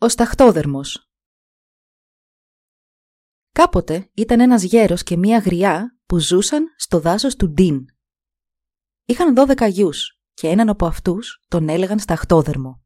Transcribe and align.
Ο 0.00 0.08
Σταχτόδερμος 0.08 1.10
Κάποτε 3.52 4.10
ήταν 4.14 4.40
ένας 4.40 4.62
γέρος 4.62 5.02
και 5.02 5.16
μία 5.16 5.38
γριά 5.38 5.98
που 6.06 6.18
ζούσαν 6.18 6.74
στο 6.76 7.00
δάσος 7.00 7.36
του 7.36 7.50
Ντίν. 7.50 7.86
Είχαν 9.04 9.34
δώδεκα 9.34 9.66
γιους 9.66 10.20
και 10.34 10.48
έναν 10.48 10.68
από 10.68 10.86
αυτούς 10.86 11.44
τον 11.48 11.68
έλεγαν 11.68 11.98
Σταχτόδερμο. 11.98 12.82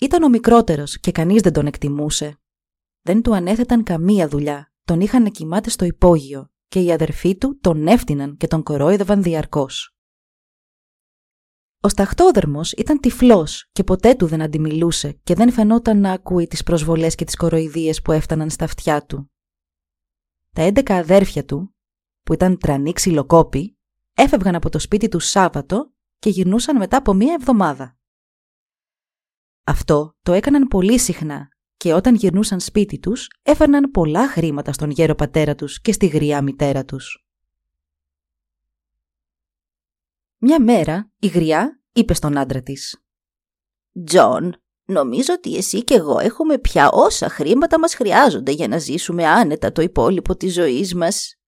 Ήταν 0.00 0.22
ο 0.22 0.28
μικρότερος 0.28 1.00
και 1.00 1.12
κανείς 1.12 1.42
δεν 1.42 1.52
τον 1.52 1.66
εκτιμούσε. 1.66 2.40
Δεν 3.00 3.22
του 3.22 3.34
ανέθεταν 3.34 3.82
καμία 3.82 4.28
δουλειά, 4.28 4.72
τον 4.84 5.00
είχαν 5.00 5.22
να 5.22 5.28
κοιμάται 5.28 5.70
στο 5.70 5.84
υπόγειο 5.84 6.50
και 6.68 6.80
οι 6.80 6.92
αδερφοί 6.92 7.36
του 7.36 7.58
τον 7.60 7.86
έφτυναν 7.86 8.36
και 8.36 8.46
τον 8.46 8.62
κορόιδευαν 8.62 9.22
διαρκώς. 9.22 9.93
Ο 11.84 11.88
σταχτόδερμος 11.88 12.72
ήταν 12.72 13.00
τυφλός 13.00 13.68
και 13.72 13.84
ποτέ 13.84 14.14
του 14.14 14.26
δεν 14.26 14.42
αντιμιλούσε 14.42 15.20
και 15.22 15.34
δεν 15.34 15.52
φαινόταν 15.52 16.00
να 16.00 16.12
ακούει 16.12 16.46
τις 16.46 16.62
προσβολές 16.62 17.14
και 17.14 17.24
τις 17.24 17.36
κοροϊδίες 17.36 18.02
που 18.02 18.12
έφταναν 18.12 18.50
στα 18.50 18.64
αυτιά 18.64 19.06
του. 19.06 19.30
Τα 20.52 20.62
έντεκα 20.62 20.96
αδέρφια 20.96 21.44
του, 21.44 21.74
που 22.22 22.32
ήταν 22.32 22.58
τρανοί 22.58 22.92
ξυλοκόποι, 22.92 23.78
έφευγαν 24.14 24.54
από 24.54 24.68
το 24.68 24.78
σπίτι 24.78 25.08
του 25.08 25.18
Σάββατο 25.18 25.92
και 26.18 26.30
γυρνούσαν 26.30 26.76
μετά 26.76 26.96
από 26.96 27.12
μία 27.12 27.34
εβδομάδα. 27.34 27.96
Αυτό 29.64 30.16
το 30.22 30.32
έκαναν 30.32 30.68
πολύ 30.68 30.98
συχνά 30.98 31.48
και 31.76 31.92
όταν 31.92 32.14
γυρνούσαν 32.14 32.60
σπίτι 32.60 32.98
τους 32.98 33.28
έφερναν 33.42 33.90
πολλά 33.90 34.28
χρήματα 34.28 34.72
στον 34.72 34.90
γέρο 34.90 35.14
πατέρα 35.14 35.54
τους 35.54 35.80
και 35.80 35.92
στη 35.92 36.06
γριά 36.06 36.42
μητέρα 36.42 36.84
τους. 36.84 37.23
Μια 40.46 40.60
μέρα 40.60 41.10
η 41.18 41.26
γριά 41.26 41.80
είπε 41.92 42.14
στον 42.14 42.38
άντρα 42.38 42.62
της 42.62 43.04
«Τζον, 44.04 44.62
νομίζω 44.84 45.32
ότι 45.32 45.56
εσύ 45.56 45.84
και 45.84 45.94
εγώ 45.94 46.18
έχουμε 46.18 46.58
πια 46.58 46.90
όσα 46.90 47.28
χρήματα 47.28 47.78
μας 47.78 47.94
χρειάζονται 47.94 48.50
για 48.52 48.68
να 48.68 48.78
ζήσουμε 48.78 49.26
άνετα 49.26 49.72
το 49.72 49.82
υπόλοιπο 49.82 50.36
της 50.36 50.52
ζωής 50.52 50.94
μας. 50.94 51.38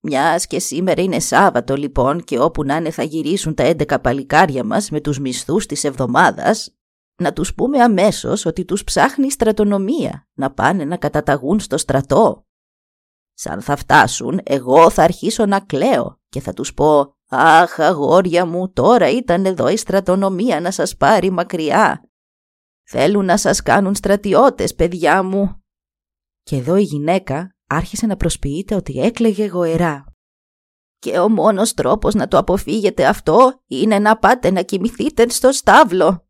Μιας 0.00 0.46
και 0.46 0.58
σήμερα 0.58 1.02
είναι 1.02 1.20
Σάββατο 1.20 1.76
λοιπόν 1.76 2.24
και 2.24 2.38
όπου 2.38 2.64
να 2.64 2.76
είναι 2.76 2.90
θα 2.90 3.02
γυρίσουν 3.02 3.54
τα 3.54 3.62
έντεκα 3.62 4.00
παλικάρια 4.00 4.64
μας 4.64 4.90
με 4.90 5.00
τους 5.00 5.18
μισθούς 5.18 5.66
της 5.66 5.84
εβδομάδας, 5.84 6.76
να 7.22 7.32
τους 7.32 7.54
πούμε 7.54 7.82
αμέσως 7.82 8.44
ότι 8.44 8.64
τους 8.64 8.84
ψάχνει 8.84 9.26
η 9.26 9.30
στρατονομία, 9.30 10.28
να 10.32 10.52
πάνε 10.52 10.84
να 10.84 10.96
καταταγούν 10.96 11.60
στο 11.60 11.76
στρατό. 11.76 12.46
Σαν 13.34 13.60
θα 13.60 13.76
φτάσουν, 13.76 14.40
εγώ 14.42 14.90
θα 14.90 15.02
αρχίσω 15.02 15.46
να 15.46 15.60
κλαίω 15.60 16.20
και 16.28 16.40
θα 16.40 16.52
τους 16.52 16.74
πω 16.74 17.16
«Αχ, 17.34 17.80
αγόρια 17.80 18.46
μου, 18.46 18.72
τώρα 18.72 19.10
ήταν 19.10 19.46
εδώ 19.46 19.68
η 19.68 19.76
στρατονομία 19.76 20.60
να 20.60 20.70
σας 20.70 20.96
πάρει 20.96 21.30
μακριά. 21.30 22.10
Θέλουν 22.82 23.24
να 23.24 23.36
σας 23.36 23.62
κάνουν 23.62 23.94
στρατιώτες, 23.94 24.74
παιδιά 24.74 25.22
μου». 25.22 25.62
Και 26.42 26.56
εδώ 26.56 26.76
η 26.76 26.82
γυναίκα 26.82 27.56
άρχισε 27.66 28.06
να 28.06 28.16
προσποιείται 28.16 28.74
ότι 28.74 29.00
έκλαιγε 29.00 29.46
γοερά. 29.46 30.04
«Και 30.98 31.18
ο 31.18 31.28
μόνος 31.28 31.74
τρόπος 31.74 32.14
να 32.14 32.28
το 32.28 32.38
αποφύγετε 32.38 33.06
αυτό 33.06 33.62
είναι 33.66 33.98
να 33.98 34.18
πάτε 34.18 34.50
να 34.50 34.62
κοιμηθείτε 34.62 35.28
στο 35.28 35.52
στάβλο. 35.52 36.26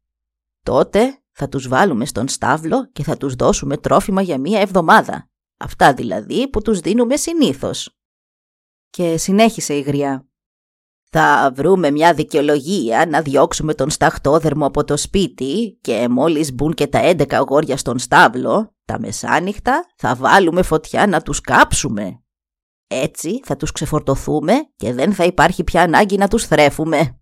Τότε 0.65 1.23
θα 1.33 1.49
τους 1.49 1.69
βάλουμε 1.69 2.05
στον 2.05 2.29
στάβλο 2.29 2.91
και 2.91 3.03
θα 3.03 3.17
τους 3.17 3.35
δώσουμε 3.35 3.77
τρόφιμα 3.77 4.23
για 4.23 4.39
μία 4.39 4.61
εβδομάδα. 4.61 5.31
Αυτά 5.57 5.95
δηλαδή 5.95 6.49
που 6.49 6.62
τους 6.62 6.81
δίνουμε 6.81 7.17
συνήθως». 7.17 7.97
Και 8.91 9.17
συνέχισε 9.17 9.75
η 9.75 9.81
γριά. 9.81 10.27
Θα 11.15 11.53
βρούμε 11.55 11.91
μια 11.91 12.15
δικαιολογία 12.15 13.06
να 13.06 13.23
διώξουμε 13.23 13.75
τον 13.75 13.91
σταχτόδερμο 13.91 14.67
από 14.67 14.84
το 14.84 14.97
σπίτι 14.97 15.78
και 15.81 16.09
μόλις 16.09 16.53
μπουν 16.55 16.75
και 16.75 16.87
τα 16.87 16.99
έντεκα 16.99 17.39
αγόρια 17.39 17.77
στον 17.77 17.99
στάβλο, 17.99 18.77
τα 18.84 18.99
μεσάνυχτα 19.00 19.87
θα 19.97 20.15
βάλουμε 20.15 20.62
φωτιά 20.62 21.06
να 21.06 21.23
τους 21.23 21.41
κάψουμε. 21.41 22.23
Έτσι 22.87 23.41
θα 23.45 23.56
τους 23.56 23.73
ξεφορτωθούμε 23.73 24.53
και 24.77 24.93
δεν 24.93 25.12
θα 25.12 25.25
υπάρχει 25.25 25.65
πια 25.65 25.83
ανάγκη 25.83 26.17
να 26.17 26.28
τους 26.28 26.47
θρέφουμε», 26.47 27.21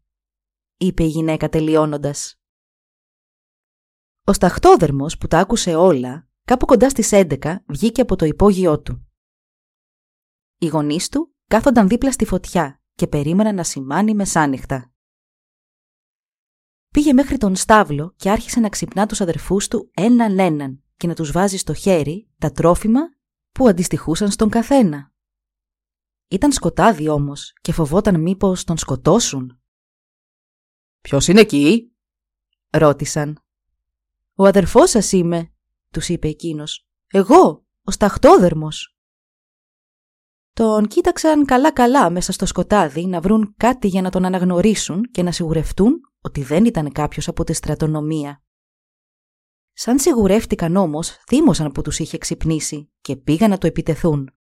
είπε 0.77 1.03
η 1.03 1.09
γυναίκα 1.09 1.49
τελειώνοντας. 1.49 2.41
Ο 4.27 4.33
σταχτόδερμος 4.33 5.19
που 5.19 5.27
τα 5.27 5.39
άκουσε 5.39 5.75
όλα, 5.75 6.28
κάπου 6.45 6.67
κοντά 6.67 6.89
στις 6.89 7.11
11 7.12 7.57
βγήκε 7.67 8.01
από 8.01 8.17
το 8.17 8.25
υπόγειό 8.25 8.81
του. 8.81 9.09
Οι 10.59 10.67
γονείς 10.67 11.09
του 11.09 11.34
κάθονταν 11.49 11.89
δίπλα 11.89 12.12
στη 12.12 12.25
φωτιά 12.25 12.80
και 13.00 13.06
περίμεναν 13.06 13.55
να 13.55 13.65
σημάνει 13.65 14.15
μεσάνυχτα. 14.15 14.93
Πήγε 16.88 17.12
μέχρι 17.12 17.37
τον 17.37 17.56
στάβλο 17.56 18.15
και 18.16 18.31
άρχισε 18.31 18.61
να 18.61 18.69
ξυπνά 18.69 19.06
τους 19.06 19.21
αδερφούς 19.21 19.69
του 19.69 19.91
έναν 19.94 20.38
έναν 20.38 20.83
και 20.97 21.06
να 21.06 21.15
τους 21.15 21.33
βάζει 21.33 21.56
στο 21.56 21.75
χέρι 21.75 22.28
τα 22.39 22.53
τρόφιμα 22.53 23.00
που 23.53 23.69
αντιστοιχούσαν 23.69 24.31
στον 24.31 24.49
καθένα. 24.49 25.12
Ήταν 26.28 26.53
σκοτάδι 26.53 27.09
όμως 27.09 27.53
και 27.60 27.72
φοβόταν 27.72 28.21
μήπως 28.21 28.65
τον 28.65 28.78
σκοτώσουν. 28.78 29.60
«Ποιος 31.00 31.28
είναι 31.28 31.41
εκεί» 31.41 31.93
ρώτησαν. 32.71 33.43
«Ο 34.34 34.47
αδερφός 34.47 34.91
σας 34.91 35.12
είμαι», 35.12 35.53
τους 35.91 36.09
είπε 36.09 36.28
εκείνος. 36.28 36.87
«Εγώ, 37.06 37.66
ο 37.83 37.91
σταχτόδερμος». 37.91 38.97
Τον 40.53 40.87
κοίταξαν 40.87 41.44
καλά-καλά 41.44 42.11
μέσα 42.11 42.33
στο 42.33 42.47
σκοτάδι 42.47 43.06
να 43.06 43.21
βρουν 43.21 43.55
κάτι 43.56 43.88
για 43.88 44.03
να 44.03 44.11
τον 44.11 44.25
αναγνωρίσουν 44.25 45.03
και 45.11 45.22
να 45.22 45.33
σιγουρευτούν 45.33 46.00
ότι 46.21 46.43
δεν 46.43 46.65
ήταν 46.65 46.93
κάποιος 46.93 47.28
από 47.28 47.44
τη 47.44 47.53
στρατονομία. 47.53 48.43
Σαν 49.72 49.99
σιγουρεύτηκαν 49.99 50.77
όμως, 50.77 51.16
θύμωσαν 51.27 51.72
που 51.72 51.83
τους 51.83 51.99
είχε 51.99 52.19
ξυπνήσει 52.19 52.91
και 53.00 53.16
πήγαν 53.16 53.50
να 53.50 53.59
το 53.59 53.66
επιτεθούν. 53.66 54.34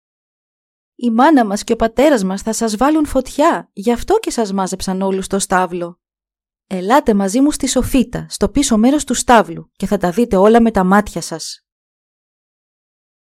«Η 0.95 1.11
μάνα 1.11 1.47
μας 1.47 1.65
και 1.65 1.73
ο 1.73 1.77
πατέρας 1.77 2.25
μας 2.25 2.43
θα 2.43 2.53
σας 2.53 2.77
βάλουν 2.77 3.07
φωτιά, 3.07 3.71
γι' 3.73 3.93
αυτό 3.93 4.19
και 4.19 4.31
σας 4.31 4.53
μάζεψαν 4.53 5.03
όλους 5.03 5.25
στο 5.25 5.39
στάβλο. 5.39 6.01
Ελάτε 6.67 7.15
μαζί 7.15 7.41
μου 7.41 7.51
στη 7.51 7.69
σοφίτα, 7.69 8.27
στο 8.29 8.49
πίσω 8.49 8.77
μέρος 8.77 9.05
του 9.05 9.15
στάβλου 9.15 9.71
και 9.77 9.87
θα 9.87 9.97
τα 9.97 10.11
δείτε 10.11 10.37
όλα 10.37 10.61
με 10.63 10.71
τα 10.71 10.85
μάτια 10.85 11.21
σας». 11.21 11.66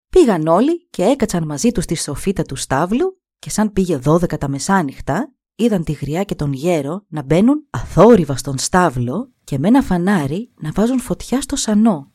Πήγαν 0.10 0.48
όλοι 0.48 0.88
και 0.90 1.04
έκατσαν 1.04 1.46
μαζί 1.46 1.72
τους 1.72 1.84
στη 1.84 1.96
σοφίτα 1.96 2.44
του 2.44 2.56
στάβλου 2.56 3.20
και 3.40 3.50
σαν 3.50 3.74
πήγε 3.74 3.98
δώδεκα 3.98 4.38
τα 4.38 4.48
μεσάνυχτα, 4.48 5.34
είδαν 5.56 5.84
τη 5.84 5.92
γριά 5.92 6.24
και 6.24 6.36
τον 6.36 6.54
γέρο 6.54 7.06
να 7.08 7.24
μπαίνουν 7.24 7.66
αθόρυβα 7.70 8.36
στον 8.36 8.58
στάβλο 8.58 9.32
και 9.44 9.60
με 9.60 9.68
ένα 9.68 9.82
φανάρι 9.82 10.52
να 10.62 10.72
βάζουν 10.72 11.00
φωτιά 11.00 11.42
στο 11.42 11.56
σανό. 11.56 12.12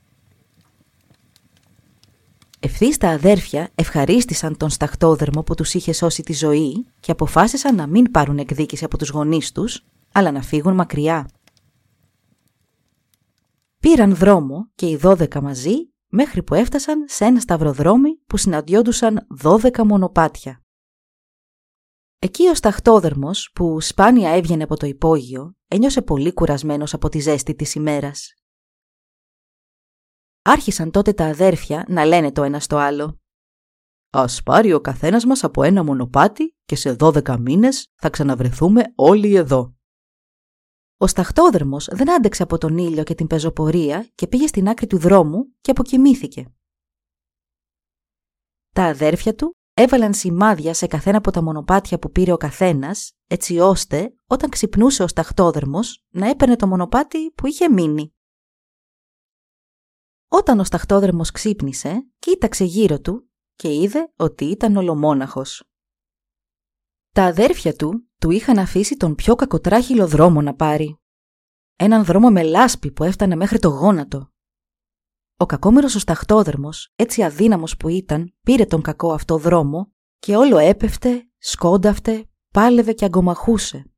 Ευθύς 2.63 2.97
τα 2.97 3.09
αδέρφια 3.09 3.71
ευχαρίστησαν 3.75 4.57
τον 4.57 4.71
σταχτόδερμο 4.71 5.43
που 5.43 5.55
τους 5.55 5.75
είχε 5.75 5.93
σώσει 5.93 6.23
τη 6.23 6.33
ζωή 6.33 6.87
και 7.01 7.11
αποφάσισαν 7.11 7.75
να 7.75 7.87
μην 7.87 8.11
πάρουν 8.11 8.39
εκδίκηση 8.39 8.85
από 8.85 8.99
τους 8.99 9.09
γονείς 9.09 9.53
τους, 9.53 9.87
αλλά 10.13 10.31
να 10.31 10.43
φύγουν 10.43 10.75
μακριά. 10.75 11.29
Πήραν 13.81 14.15
δρόμο 14.15 14.69
και 14.75 14.89
οι 14.89 14.97
δώδεκα 14.97 15.43
μαζί 15.43 15.90
μέχρι 16.11 16.43
που 16.43 16.55
έφτασαν 16.55 17.05
σε 17.09 17.25
ένα 17.25 17.41
σταυροδρόμι 17.41 18.17
που 18.27 18.37
συναντιόντουσαν 18.37 19.27
δώδεκα 19.31 19.87
μονοπάτια. 19.87 20.63
Εκεί 22.19 22.49
ο 22.49 22.55
σταχτόδερμος, 22.55 23.51
που 23.55 23.81
σπάνια 23.81 24.31
έβγαινε 24.31 24.63
από 24.63 24.77
το 24.77 24.87
υπόγειο, 24.87 25.57
ένιωσε 25.69 26.03
πολύ 26.03 26.33
κουρασμένος 26.33 26.95
από 26.95 27.09
τη 27.09 27.19
ζέστη 27.19 27.55
της 27.55 27.75
ημέρας. 27.75 28.35
Άρχισαν 30.43 30.91
τότε 30.91 31.13
τα 31.13 31.25
αδέρφια 31.25 31.85
να 31.89 32.05
λένε 32.05 32.33
το 32.33 32.43
ένα 32.43 32.61
στο 32.61 32.77
άλλο. 32.77 33.21
«Ας 34.11 34.43
πάρει 34.43 34.73
ο 34.73 34.81
καθένας 34.81 35.25
μας 35.25 35.45
από 35.45 35.63
ένα 35.63 35.85
μονοπάτι 35.85 36.57
και 36.65 36.77
σε 36.77 36.93
δώδεκα 36.93 37.39
μήνες 37.39 37.93
θα 37.95 38.11
ξαναβρεθούμε 38.11 38.93
όλοι 38.95 39.35
εδώ». 39.35 39.80
Ο 41.03 41.07
σταχτόδερμος 41.07 41.89
δεν 41.93 42.11
άντεξε 42.11 42.43
από 42.43 42.59
τον 42.59 42.79
ήλιο 42.79 43.03
και 43.03 43.15
την 43.15 43.27
πεζοπορία 43.27 44.11
και 44.15 44.27
πήγε 44.27 44.47
στην 44.47 44.69
άκρη 44.69 44.87
του 44.87 44.99
δρόμου 44.99 45.55
και 45.61 45.71
αποκοιμήθηκε. 45.71 46.53
Τα 48.73 48.85
αδέρφια 48.85 49.35
του 49.35 49.57
έβαλαν 49.75 50.15
σημάδια 50.15 50.75
σε 50.75 50.87
καθένα 50.87 51.19
από 51.19 51.31
τα 51.31 51.43
μονοπάτια 51.43 51.99
που 51.99 52.11
πήρε 52.11 52.33
ο 52.33 52.37
καθένας, 52.37 53.13
έτσι 53.27 53.59
ώστε 53.59 54.15
όταν 54.27 54.51
ξυπνούσε 54.51 55.03
ο 55.03 55.09
σταχτόδερμος 55.09 56.05
να 56.09 56.29
έπαιρνε 56.29 56.57
το 56.57 56.67
μονοπάτι 56.67 57.31
που 57.31 57.47
είχε 57.47 57.69
μείνει. 57.69 58.15
Όταν 60.29 60.61
ο 60.61 60.65
σταχτόδρομος 60.65 61.31
ξύπνησε, 61.31 62.11
κοίταξε 62.19 62.65
γύρω 62.65 63.01
του 63.01 63.31
και 63.55 63.75
είδε 63.75 64.13
ότι 64.17 64.45
ήταν 64.45 64.77
ολομόναχος. 64.77 65.65
Τα 67.13 67.25
αδέρφια 67.25 67.75
του 67.75 68.10
του 68.21 68.31
είχαν 68.31 68.59
αφήσει 68.59 68.97
τον 68.97 69.15
πιο 69.15 69.35
κακοτράχυλο 69.35 70.07
δρόμο 70.07 70.43
να 70.43 70.55
πάρει. 70.55 70.99
Έναν 71.77 72.05
δρόμο 72.05 72.31
με 72.31 72.43
λάσπη 72.43 72.91
που 72.91 73.05
έφτανε 73.05 73.37
μέχρι 73.37 73.59
το 73.59 73.69
γόνατο. 73.69 74.31
Ο 75.37 75.47
κακόμερος 75.47 75.95
ο 75.95 75.99
σταχτόδερμος, 75.99 76.93
έτσι 76.97 77.23
αδύναμος 77.23 77.77
που 77.77 77.89
ήταν, 77.89 78.35
πήρε 78.41 78.65
τον 78.65 78.83
κακό 78.83 79.13
αυτό 79.13 79.39
δρόμο 79.39 79.93
και 80.19 80.37
όλο 80.37 80.59
έπεφτε, 80.59 81.29
σκόνταφτε, 81.39 82.29
πάλευε 82.53 82.93
και 82.93 83.05
αγκομαχούσε. 83.05 83.91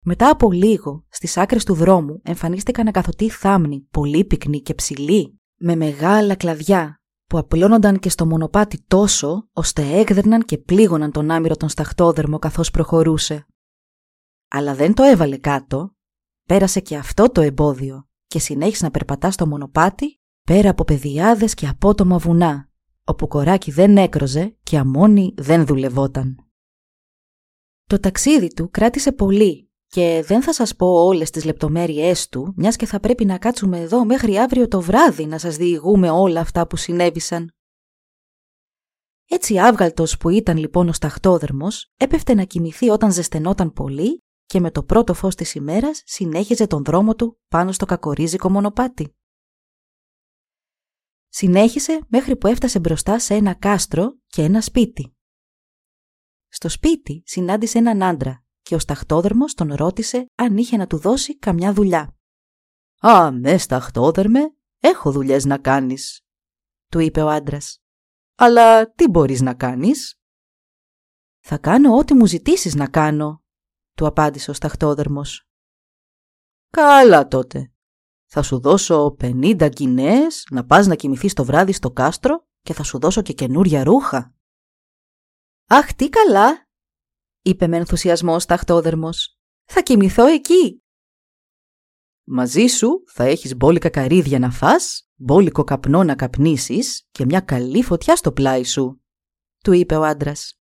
Μετά 0.00 0.30
από 0.30 0.52
λίγο, 0.52 1.04
στις 1.08 1.36
άκρες 1.36 1.64
του 1.64 1.74
δρόμου 1.74 2.20
εμφανίστηκαν 2.24 2.88
ακαθωτοί 2.88 3.28
θάμνοι, 3.28 3.80
πολύ 3.90 4.24
πυκνοί 4.24 4.60
και 4.60 4.74
ψηλοί, 4.74 5.40
με 5.54 5.76
μεγάλα 5.76 6.34
κλαδιά, 6.34 6.99
που 7.30 7.38
απλώνονταν 7.38 7.98
και 7.98 8.08
στο 8.08 8.26
μονοπάτι 8.26 8.84
τόσο, 8.86 9.48
ώστε 9.52 9.82
έγδερναν 9.82 10.42
και 10.42 10.58
πλήγωναν 10.58 11.12
τον 11.12 11.30
άμυρο 11.30 11.56
τον 11.56 11.68
σταχτόδερμο 11.68 12.38
καθώς 12.38 12.70
προχωρούσε. 12.70 13.46
Αλλά 14.48 14.74
δεν 14.74 14.94
το 14.94 15.02
έβαλε 15.02 15.36
κάτω, 15.36 15.94
πέρασε 16.46 16.80
και 16.80 16.96
αυτό 16.96 17.30
το 17.30 17.40
εμπόδιο 17.40 18.08
και 18.26 18.38
συνέχισε 18.38 18.84
να 18.84 18.90
περπατά 18.90 19.30
στο 19.30 19.46
μονοπάτι 19.46 20.20
πέρα 20.42 20.70
από 20.70 20.84
πεδιάδες 20.84 21.54
και 21.54 21.66
απότομα 21.68 22.18
βουνά, 22.18 22.68
όπου 23.04 23.28
κοράκι 23.28 23.70
δεν 23.70 23.96
έκροζε 23.96 24.56
και 24.62 24.78
αμόνι 24.78 25.34
δεν 25.36 25.66
δουλευόταν. 25.66 26.50
Το 27.84 28.00
ταξίδι 28.00 28.54
του 28.54 28.70
κράτησε 28.70 29.12
πολύ 29.12 29.69
και 29.90 30.22
δεν 30.26 30.42
θα 30.42 30.52
σας 30.52 30.76
πω 30.76 30.86
όλες 30.86 31.30
τις 31.30 31.44
λεπτομέρειές 31.44 32.28
του, 32.28 32.52
μιας 32.56 32.76
και 32.76 32.86
θα 32.86 33.00
πρέπει 33.00 33.24
να 33.24 33.38
κάτσουμε 33.38 33.78
εδώ 33.78 34.04
μέχρι 34.04 34.38
αύριο 34.38 34.68
το 34.68 34.80
βράδυ 34.80 35.26
να 35.26 35.38
σας 35.38 35.56
διηγούμε 35.56 36.10
όλα 36.10 36.40
αυτά 36.40 36.66
που 36.66 36.76
συνέβησαν. 36.76 37.54
Έτσι 39.28 39.58
άβγαλτος 39.58 40.16
που 40.16 40.28
ήταν 40.28 40.56
λοιπόν 40.56 40.88
ο 40.88 40.92
σταχτόδερμος, 40.92 41.92
έπεφτε 41.96 42.34
να 42.34 42.44
κοιμηθεί 42.44 42.88
όταν 42.88 43.12
ζεσθενόταν 43.12 43.72
πολύ 43.72 44.22
και 44.44 44.60
με 44.60 44.70
το 44.70 44.82
πρώτο 44.82 45.14
φως 45.14 45.34
της 45.34 45.54
ημέρας 45.54 46.02
συνέχιζε 46.04 46.66
τον 46.66 46.84
δρόμο 46.84 47.14
του 47.14 47.40
πάνω 47.48 47.72
στο 47.72 47.86
κακορίζικο 47.86 48.50
μονοπάτι. 48.50 49.14
Συνέχισε 51.28 52.00
μέχρι 52.08 52.36
που 52.36 52.46
έφτασε 52.46 52.78
μπροστά 52.78 53.18
σε 53.18 53.34
ένα 53.34 53.54
κάστρο 53.54 54.18
και 54.26 54.42
ένα 54.42 54.60
σπίτι. 54.60 55.14
Στο 56.48 56.68
σπίτι 56.68 57.22
συνάντησε 57.26 57.78
έναν 57.78 58.02
άντρα 58.02 58.44
και 58.70 58.76
ο 58.76 58.78
σταχτόδερμος 58.78 59.54
τον 59.54 59.74
ρώτησε 59.74 60.26
αν 60.34 60.56
είχε 60.56 60.76
να 60.76 60.86
του 60.86 60.98
δώσει 60.98 61.38
καμιά 61.38 61.72
δουλειά. 61.72 62.16
«Α, 63.00 63.32
με 63.32 63.58
σταχτόδερμε, 63.58 64.40
έχω 64.80 65.12
δουλειές 65.12 65.44
να 65.44 65.58
κάνεις», 65.58 66.20
του 66.90 66.98
είπε 66.98 67.22
ο 67.22 67.28
άντρας. 67.28 67.82
«Αλλά 68.34 68.92
τι 68.92 69.08
μπορείς 69.08 69.40
να 69.40 69.54
κάνεις» 69.54 70.20
«Θα 71.38 71.58
κάνω 71.58 71.96
ό,τι 71.96 72.14
μου 72.14 72.26
ζητήσεις 72.26 72.74
να 72.74 72.88
κάνω», 72.88 73.42
του 73.96 74.06
απάντησε 74.06 74.50
ο 74.50 74.54
σταχτόδερμος. 74.54 75.48
«Καλά 76.70 77.26
τότε. 77.26 77.72
Θα 78.26 78.42
σου 78.42 78.60
δώσω 78.60 79.10
πενήντα 79.18 79.68
γκινές 79.68 80.46
να 80.50 80.64
πας 80.64 80.86
να 80.86 80.94
κοιμηθείς 80.94 81.34
το 81.34 81.44
βράδυ 81.44 81.72
στο 81.72 81.90
κάστρο 81.90 82.46
και 82.60 82.72
θα 82.72 82.82
σου 82.82 82.98
δώσω 82.98 83.22
και 83.22 83.32
καινούρια 83.32 83.84
ρούχα». 83.84 84.34
«Αχ, 85.66 85.94
τι 85.94 86.08
καλά», 86.08 86.69
είπε 87.42 87.66
με 87.66 87.76
ενθουσιασμό 87.76 88.38
σταχτόδερμος. 88.38 89.38
«Θα 89.64 89.82
κοιμηθώ 89.82 90.26
εκεί». 90.26 90.82
«Μαζί 92.24 92.66
σου 92.66 92.88
θα 93.06 93.24
έχεις 93.24 93.56
μπόλικα 93.56 93.88
καρύδια 93.88 94.38
να 94.38 94.50
φας, 94.50 95.10
μπόλικο 95.14 95.64
καπνό 95.64 96.04
να 96.04 96.14
καπνίσεις 96.14 97.08
και 97.10 97.24
μια 97.24 97.40
καλή 97.40 97.82
φωτιά 97.82 98.16
στο 98.16 98.32
πλάι 98.32 98.64
σου», 98.64 99.02
του 99.58 99.72
είπε 99.72 99.96
ο 99.96 100.04
άντρας. 100.04 100.60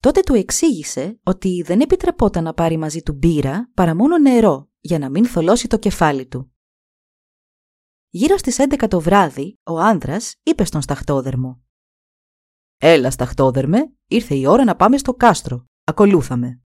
Τότε 0.00 0.20
του 0.20 0.34
εξήγησε 0.34 1.20
ότι 1.22 1.62
δεν 1.62 1.80
επιτρεπόταν 1.80 2.44
να 2.44 2.54
πάρει 2.54 2.76
μαζί 2.76 3.02
του 3.02 3.12
μπύρα 3.12 3.70
παρά 3.74 3.94
μόνο 3.94 4.18
νερό 4.18 4.70
για 4.80 4.98
να 4.98 5.10
μην 5.10 5.26
θολώσει 5.26 5.68
το 5.68 5.78
κεφάλι 5.78 6.26
του. 6.26 6.52
Γύρω 8.08 8.36
στις 8.36 8.56
11 8.58 8.88
το 8.88 9.00
βράδυ, 9.00 9.58
ο 9.62 9.78
άνδρας 9.78 10.34
είπε 10.42 10.64
στον 10.64 10.82
σταχτόδερμο 10.82 11.62
«Έλα, 12.80 13.10
σταχτόδερμε, 13.10 13.92
ήρθε 14.06 14.34
η 14.34 14.46
ώρα 14.46 14.64
να 14.64 14.76
πάμε 14.76 14.98
στο 14.98 15.14
κάστρο. 15.14 15.64
Ακολούθαμε». 15.84 16.60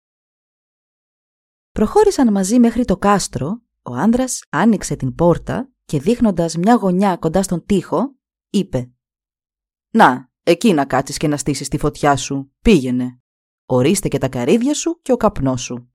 Προχώρησαν 1.71 2.33
μαζί 2.33 2.59
μέχρι 2.59 2.85
το 2.85 2.97
κάστρο, 2.97 3.63
ο 3.83 3.95
άνδρας 3.95 4.45
άνοιξε 4.49 4.97
την 4.97 5.15
πόρτα 5.15 5.73
και 5.85 6.01
δείχνοντας 6.01 6.57
μια 6.57 6.75
γωνιά 6.75 7.17
κοντά 7.17 7.43
στον 7.43 7.67
τοίχο, 7.67 8.15
είπε 8.51 8.91
«Να, 9.91 10.31
εκεί 10.43 10.73
να 10.73 10.87
κάτσεις 10.87 11.17
και 11.17 11.29
να 11.29 11.37
στήσεις 11.37 11.69
τη 11.69 11.79
φωτιά 11.79 12.17
σου. 12.17 12.53
Πήγαινε. 12.63 13.21
Ορίστε 13.67 14.09
και 14.09 14.19
τα 14.19 14.29
καρύδια 14.29 14.75
σου 14.75 15.01
και 15.03 15.13
ο 15.13 15.17
καπνός 15.17 15.63
σου». 15.63 15.93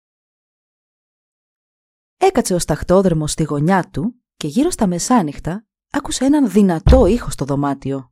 Έκατσε 2.17 2.53
ο 2.53 2.59
σταχτόδρομος 2.59 3.31
στη 3.31 3.43
γωνιά 3.43 3.89
του 3.89 4.21
και 4.35 4.47
γύρω 4.47 4.69
στα 4.69 4.87
μεσάνυχτα 4.87 5.65
άκουσε 5.91 6.25
έναν 6.25 6.49
δυνατό 6.49 7.05
ήχο 7.05 7.29
στο 7.29 7.45
δωμάτιο. 7.45 8.11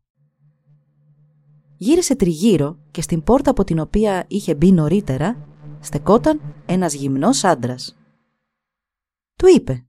Γύρισε 1.85 2.15
τριγύρω 2.15 2.79
και 2.91 3.01
στην 3.01 3.23
πόρτα 3.23 3.49
από 3.51 3.63
την 3.63 3.79
οποία 3.79 4.25
είχε 4.27 4.55
μπει 4.55 4.71
νωρίτερα 4.71 5.47
στεκόταν 5.81 6.63
ένας 6.65 6.93
γυμνός 6.93 7.43
άντρας. 7.43 7.97
Του 9.35 9.47
είπε 9.55 9.87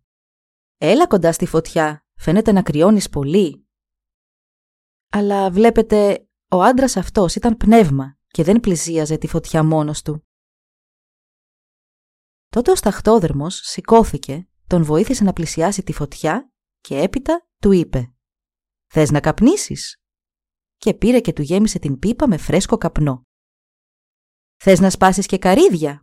«Έλα 0.79 1.07
κοντά 1.07 1.33
στη 1.33 1.47
φωτιά, 1.47 2.07
φαίνεται 2.15 2.53
να 2.53 2.63
κρυώνεις 2.63 3.09
πολύ». 3.09 3.67
Αλλά 5.11 5.51
βλέπετε, 5.51 6.29
ο 6.51 6.63
άντρας 6.63 6.97
αυτός 6.97 7.35
ήταν 7.35 7.57
πνεύμα 7.57 8.19
και 8.27 8.43
δεν 8.43 8.61
πλησίαζε 8.61 9.17
τη 9.17 9.27
φωτιά 9.27 9.65
μόνος 9.65 10.03
του. 10.03 10.27
Τότε 12.49 12.71
ο 12.71 12.75
σταχτόδερμος 12.75 13.61
σηκώθηκε, 13.65 14.49
τον 14.67 14.85
βοήθησε 14.85 15.25
να 15.25 15.33
πλησιάσει 15.33 15.83
τη 15.83 15.93
φωτιά 15.93 16.53
και 16.81 16.99
έπειτα 16.99 17.49
του 17.61 17.73
είπε 17.73 18.15
«Θες 18.87 19.11
να 19.11 19.21
καπνίσεις» 19.21 20.01
και 20.77 20.95
πήρε 20.95 21.21
και 21.21 21.33
του 21.33 21.43
γέμισε 21.43 21.79
την 21.79 21.99
πίπα 21.99 22.29
με 22.29 22.37
φρέσκο 22.37 22.77
καπνό. 22.77 23.23
«Θες 24.57 24.81
να 24.81 24.91
σπάσεις 24.91 25.27
και 25.27 25.39
καρύδια» 25.39 26.01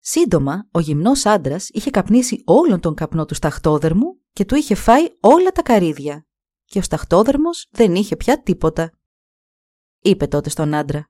Σύντομα, 0.00 0.68
ο 0.70 0.80
γυμνός 0.80 1.26
άντρας 1.26 1.68
είχε 1.68 1.90
καπνίσει 1.90 2.42
όλον 2.46 2.80
τον 2.80 2.94
καπνό 2.94 3.24
του 3.24 3.34
σταχτόδερμου 3.34 4.20
και 4.32 4.44
του 4.44 4.54
είχε 4.54 4.74
φάει 4.74 5.08
όλα 5.20 5.52
τα 5.52 5.62
καρύδια 5.62 6.26
και 6.64 6.78
ο 6.78 6.82
σταχτόδερμος 6.82 7.66
δεν 7.70 7.94
είχε 7.94 8.16
πια 8.16 8.42
τίποτα. 8.42 8.92
Είπε 10.00 10.26
τότε 10.26 10.50
στον 10.50 10.74
άντρα 10.74 11.06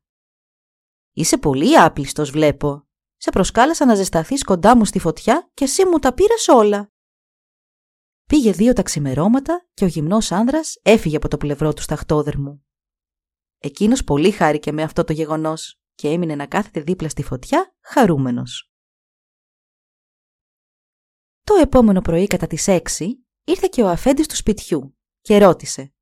«Είσαι 1.12 1.38
πολύ 1.38 1.78
άπλιστος 1.78 2.30
βλέπω. 2.30 2.86
Σε 3.16 3.30
προσκάλεσα 3.30 3.84
να 3.84 3.94
ζεσταθείς 3.94 4.44
κοντά 4.44 4.76
μου 4.76 4.84
στη 4.84 4.98
φωτιά 4.98 5.50
και 5.54 5.64
εσύ 5.64 5.86
μου 5.86 5.98
τα 5.98 6.14
πήρες 6.14 6.48
όλα». 6.48 6.90
Πήγε 8.26 8.50
δύο 8.50 8.72
τα 8.72 8.82
ξημερώματα 8.82 9.68
και 9.74 9.84
ο 9.84 9.86
γυμνός 9.86 10.32
άνδρας 10.32 10.78
έφυγε 10.82 11.16
από 11.16 11.28
το 11.28 11.36
πλευρό 11.36 11.72
του 11.72 11.82
σταχτόδερμου. 11.82 12.66
Εκείνος 13.58 14.04
πολύ 14.04 14.30
χάρηκε 14.30 14.72
με 14.72 14.82
αυτό 14.82 15.04
το 15.04 15.12
γεγονός 15.12 15.80
και 15.94 16.08
έμεινε 16.08 16.34
να 16.34 16.46
κάθεται 16.46 16.80
δίπλα 16.80 17.08
στη 17.08 17.22
φωτιά 17.22 17.74
χαρούμενος. 17.80 18.70
Το 21.42 21.54
επόμενο 21.54 22.00
πρωί 22.00 22.26
κατά 22.26 22.46
τις 22.46 22.68
έξι 22.68 23.26
ήρθε 23.44 23.68
και 23.70 23.82
ο 23.82 23.88
αφέντης 23.88 24.26
του 24.26 24.36
σπιτιού 24.36 24.98
και 25.20 25.38
ρώτησε 25.38 25.94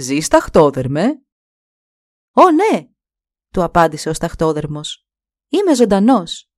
«Ζει 0.00 0.20
σταχτόδερμε» 0.20 1.26
«Ω 2.32 2.50
ναι», 2.50 2.88
του 3.48 3.62
απάντησε 3.62 4.08
ο 4.08 4.12
σταχτόδερμος. 4.12 5.06
«Είμαι 5.48 5.74
ζωντανός. 5.74 6.50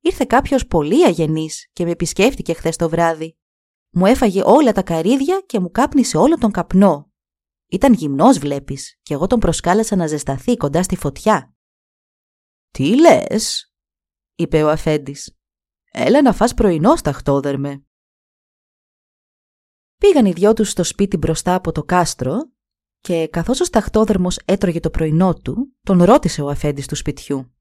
Ήρθε 0.00 0.24
κάποιος 0.24 0.66
πολύ 0.66 1.04
αγενής 1.04 1.70
και 1.72 1.84
με 1.84 1.90
επισκέφτηκε 1.90 2.54
χθες 2.54 2.76
το 2.76 2.88
βράδυ. 2.88 3.38
Μου 3.96 4.06
έφαγε 4.06 4.42
όλα 4.44 4.72
τα 4.72 4.82
καρύδια 4.82 5.42
και 5.46 5.60
μου 5.60 5.70
κάπνισε 5.70 6.16
όλο 6.16 6.38
τον 6.38 6.50
καπνό. 6.50 7.12
Ήταν 7.66 7.92
γυμνός 7.92 8.38
βλέπεις 8.38 8.98
και 9.02 9.14
εγώ 9.14 9.26
τον 9.26 9.38
προσκάλεσα 9.40 9.96
να 9.96 10.06
ζεσταθεί 10.06 10.56
κοντά 10.56 10.82
στη 10.82 10.96
φωτιά. 10.96 11.54
«Τι 12.70 13.00
λες» 13.00 13.72
είπε 14.34 14.62
ο 14.62 14.70
αφέντης. 14.70 15.38
«Έλα 15.90 16.22
να 16.22 16.32
φας 16.32 16.54
πρωινό 16.54 16.96
σταχτόδερμε». 16.96 17.84
Πήγαν 19.96 20.26
οι 20.26 20.32
δυο 20.32 20.52
τους 20.52 20.70
στο 20.70 20.84
σπίτι 20.84 21.16
μπροστά 21.16 21.54
από 21.54 21.72
το 21.72 21.84
κάστρο 21.84 22.52
και 23.00 23.28
καθώς 23.28 23.60
ο 23.60 23.64
σταχτόδερμος 23.64 24.38
έτρωγε 24.44 24.80
το 24.80 24.90
πρωινό 24.90 25.34
του, 25.34 25.76
τον 25.82 26.02
ρώτησε 26.02 26.42
ο 26.42 26.48
αφέντης 26.48 26.86
του 26.86 26.94
σπιτιού. 26.94 27.54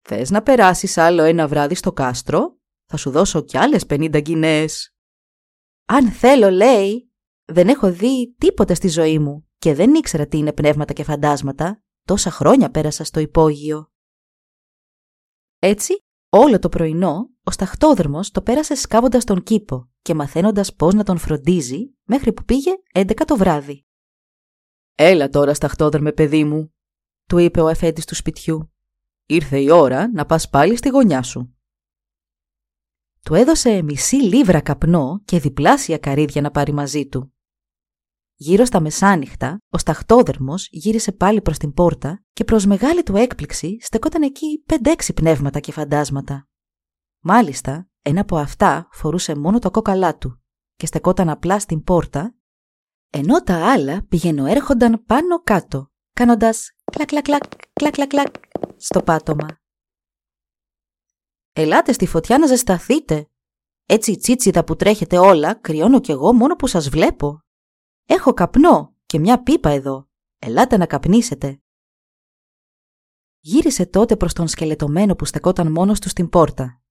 «Θες 0.00 0.30
να 0.30 0.42
περάσεις 0.42 0.96
άλλο 0.96 1.22
ένα 1.22 1.48
βράδυ 1.48 1.74
στο 1.74 1.92
κάστρο, 1.92 2.58
θα 2.84 2.96
σου 2.96 3.10
δώσω 3.10 3.40
κι 3.40 3.56
άλλες 3.56 3.86
πενήντα 3.86 4.20
γκινές». 4.20 4.93
Αν 5.84 6.10
θέλω, 6.10 6.50
λέει, 6.50 7.12
δεν 7.44 7.68
έχω 7.68 7.92
δει 7.92 8.34
τίποτα 8.38 8.74
στη 8.74 8.88
ζωή 8.88 9.18
μου 9.18 9.48
και 9.58 9.74
δεν 9.74 9.94
ήξερα 9.94 10.26
τι 10.26 10.38
είναι 10.38 10.52
πνεύματα 10.52 10.92
και 10.92 11.04
φαντάσματα. 11.04 11.82
Τόσα 12.04 12.30
χρόνια 12.30 12.70
πέρασα 12.70 13.04
στο 13.04 13.20
υπόγειο. 13.20 13.92
Έτσι, 15.58 16.04
όλο 16.28 16.58
το 16.58 16.68
πρωινό, 16.68 17.30
ο 17.44 17.50
σταχτόδρομος 17.50 18.30
το 18.30 18.42
πέρασε 18.42 18.74
σκάβοντας 18.74 19.24
τον 19.24 19.42
κήπο 19.42 19.88
και 20.02 20.14
μαθαίνοντας 20.14 20.74
πώς 20.74 20.94
να 20.94 21.04
τον 21.04 21.18
φροντίζει 21.18 21.94
μέχρι 22.04 22.32
που 22.32 22.44
πήγε 22.44 22.70
11 22.94 23.14
το 23.26 23.36
βράδυ. 23.36 23.86
«Έλα 24.94 25.28
τώρα 25.28 25.54
σταχτόδερμε 25.54 26.12
παιδί 26.12 26.44
μου», 26.44 26.74
του 27.28 27.38
είπε 27.38 27.60
ο 27.60 27.68
αφέντης 27.68 28.04
του 28.04 28.14
σπιτιού. 28.14 28.72
«Ήρθε 29.26 29.58
η 29.58 29.70
ώρα 29.70 30.10
να 30.12 30.26
πας 30.26 30.48
πάλι 30.48 30.76
στη 30.76 30.88
γωνιά 30.88 31.22
σου». 31.22 31.53
Του 33.24 33.34
έδωσε 33.34 33.82
μισή 33.82 34.16
λίβρα 34.16 34.60
καπνό 34.60 35.20
και 35.24 35.38
διπλάσια 35.38 35.98
καρύδια 35.98 36.40
να 36.40 36.50
πάρει 36.50 36.72
μαζί 36.72 37.06
του. 37.06 37.32
Γύρω 38.34 38.64
στα 38.64 38.80
μεσάνυχτα, 38.80 39.58
ο 39.68 39.78
σταχτόδερμος 39.78 40.68
γύρισε 40.70 41.12
πάλι 41.12 41.42
προς 41.42 41.58
την 41.58 41.72
πόρτα 41.72 42.24
και 42.32 42.44
προς 42.44 42.66
μεγάλη 42.66 43.02
του 43.02 43.16
έκπληξη 43.16 43.78
στεκόταν 43.80 44.22
εκεί 44.22 44.62
πέντε-έξι 44.66 45.12
πνεύματα 45.12 45.60
και 45.60 45.72
φαντάσματα. 45.72 46.48
Μάλιστα, 47.20 47.88
ένα 48.02 48.20
από 48.20 48.36
αυτά 48.36 48.88
φορούσε 48.90 49.34
μόνο 49.34 49.58
το 49.58 49.70
κόκαλά 49.70 50.16
του 50.16 50.42
και 50.74 50.86
στεκόταν 50.86 51.28
απλά 51.28 51.58
στην 51.58 51.82
πόρτα, 51.82 52.34
ενώ 53.10 53.42
τα 53.42 53.72
άλλα 53.72 54.06
πηγαινοέρχονταν 54.08 55.04
πάνω 55.06 55.42
κάτω, 55.42 55.90
κάνοντας 56.12 56.70
κλακ 56.92 57.06
κλακ 57.06 57.22
κλακ 57.24 57.42
κλακ 57.72 57.92
κλακ 57.92 58.08
κλακ 58.08 58.34
στο 58.76 59.02
πάτωμα. 59.02 59.63
«Ελάτε 61.56 61.92
στη 61.92 62.06
φωτιά 62.06 62.38
να 62.38 62.46
ζεσταθείτε. 62.46 63.28
Έτσι 63.86 64.16
τσίτσιδα 64.16 64.64
που 64.64 64.76
τρέχετε 64.76 65.18
όλα, 65.18 65.54
κρυώνω 65.54 66.00
κι 66.00 66.10
εγώ 66.10 66.32
μόνο 66.32 66.56
που 66.56 66.66
σας 66.66 66.88
βλέπω», 66.88 67.44
Έχω 68.06 68.32
καπνό 68.32 68.96
και 69.06 69.18
μια 69.18 69.42
πίπα 69.42 69.70
εδώ. 69.70 70.08
Ελάτε 70.38 70.76
να 70.76 70.86
καπνίσετε. 70.86 71.62
Γύρισε 73.40 73.86
τότε 73.86 74.16
προς 74.16 74.32
τον 74.32 74.48
σκελετωμένο 74.48 75.14
που 75.14 75.24
στεκόταν 75.24 75.72
μόνος 75.72 76.00
του 76.00 76.08
στην 76.08 76.28
πόρτα. 76.28 76.82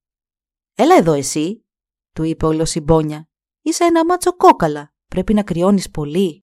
«Έλα 0.74 0.96
εδώ 0.96 1.14
εσύ», 1.14 1.66
του 2.14 2.24
είπε 2.24 2.46
ο 2.46 2.54
Λοσιμπόνια. 2.54 3.30
«Είσαι 3.62 3.84
ένα 3.84 4.06
μάτσο 4.06 4.36
κόκαλα. 4.36 4.94
Πρέπει 5.08 5.34
να 5.34 5.44
κρυώνεις 5.44 5.90
πολύ». 5.90 6.46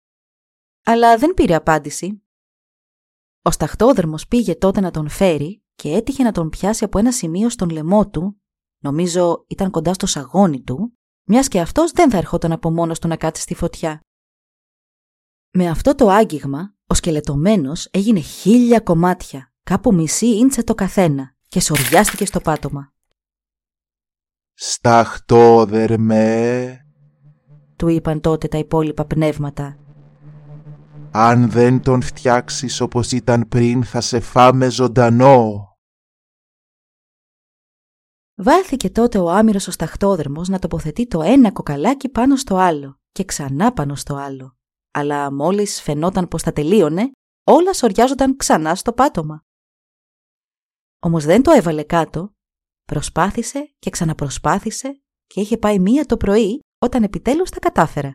Αλλά 0.85 1.19
δεν 1.19 1.35
πήρε 1.35 1.55
απάντηση. 1.55 2.23
Ο 3.43 3.51
σταχτόδερμος 3.51 4.29
πήγε 4.29 4.55
τότε 4.55 4.81
να 4.81 4.91
τον 4.91 5.09
φέρει 5.09 5.64
και 5.75 5.93
έτυχε 5.93 6.23
να 6.23 6.33
τον 6.33 6.49
πιάσει 6.49 6.85
από 6.85 6.99
ένα 6.99 7.13
σημείο 7.13 7.49
στον 7.49 7.71
λαιμό 7.71 8.09
του, 8.09 8.41
νομίζω 8.79 9.45
ήταν 9.49 9.71
κοντά 9.71 9.95
στο 9.95 10.07
σαγόνι 10.07 10.63
του, 10.63 10.99
μιας 11.25 11.49
και 11.49 11.61
αυτός 11.61 11.91
δεν 11.91 12.11
θα 12.11 12.17
ερχόταν 12.17 12.53
από 12.53 12.71
μόνος 12.71 12.99
του 12.99 13.09
να 13.09 13.17
κάτσει 13.17 13.43
στη 13.43 13.55
φωτιά. 13.55 14.01
Με 15.51 15.69
αυτό 15.69 15.95
το 15.95 16.09
άγγιγμα, 16.09 16.75
ο 16.87 16.95
σκελετωμένος 16.95 17.89
έγινε 17.91 18.21
χίλια 18.21 18.81
κομμάτια, 18.81 19.53
κάπου 19.63 19.95
μισή 19.95 20.27
ίντσα 20.27 20.65
το 20.65 20.75
καθένα 20.75 21.35
και 21.49 21.61
σοριάστηκε 21.61 22.27
στο 22.27 22.41
πάτωμα. 22.41 22.93
«Σταχτόδερμε», 24.55 26.15
του 27.77 27.89
είπαν 27.89 28.21
τότε 28.21 28.49
τα 28.49 28.59
υπόλοιπα 28.59 29.05
πνεύματα. 29.05 29.84
«Αν 31.17 31.51
δεν 31.51 31.83
τον 31.83 32.03
φτιάξεις 32.03 32.81
όπως 32.81 33.13
ήταν 33.13 33.49
πριν 33.49 33.85
θα 33.85 34.01
σε 34.01 34.21
φάμε 34.21 34.69
ζωντανό». 34.69 35.69
Βάλθηκε 38.35 38.91
τότε 38.91 39.19
ο 39.19 39.31
άμυρος 39.31 39.69
ο 39.69 39.71
σταχτόδερμος 39.71 40.49
να 40.49 40.59
τοποθετεί 40.59 41.07
το 41.07 41.23
ένα 41.23 41.53
κοκαλάκι 41.53 42.09
πάνω 42.09 42.37
στο 42.37 42.57
άλλο 42.57 43.01
και 43.13 43.25
ξανά 43.25 43.73
πάνω 43.73 43.95
στο 43.95 44.15
άλλο 44.15 44.57
αλλά 44.97 45.33
μόλις 45.33 45.83
φαινόταν 45.83 46.29
πως 46.29 46.43
τα 46.43 46.53
τελείωνε, 46.53 47.11
όλα 47.47 47.73
σοριάζονταν 47.73 48.37
ξανά 48.37 48.75
στο 48.75 48.93
πάτωμα. 48.93 49.45
Όμως 50.99 51.25
δεν 51.25 51.43
το 51.43 51.51
έβαλε 51.51 51.83
κάτω, 51.83 52.35
προσπάθησε 52.85 53.75
και 53.79 53.91
ξαναπροσπάθησε 53.91 55.03
και 55.27 55.41
είχε 55.41 55.59
πάει 55.59 55.79
μία 55.79 56.05
το 56.05 56.17
πρωί 56.17 56.61
όταν 56.79 57.03
επιτέλους 57.03 57.51
τα 57.51 57.59
κατάφερα. 57.59 58.15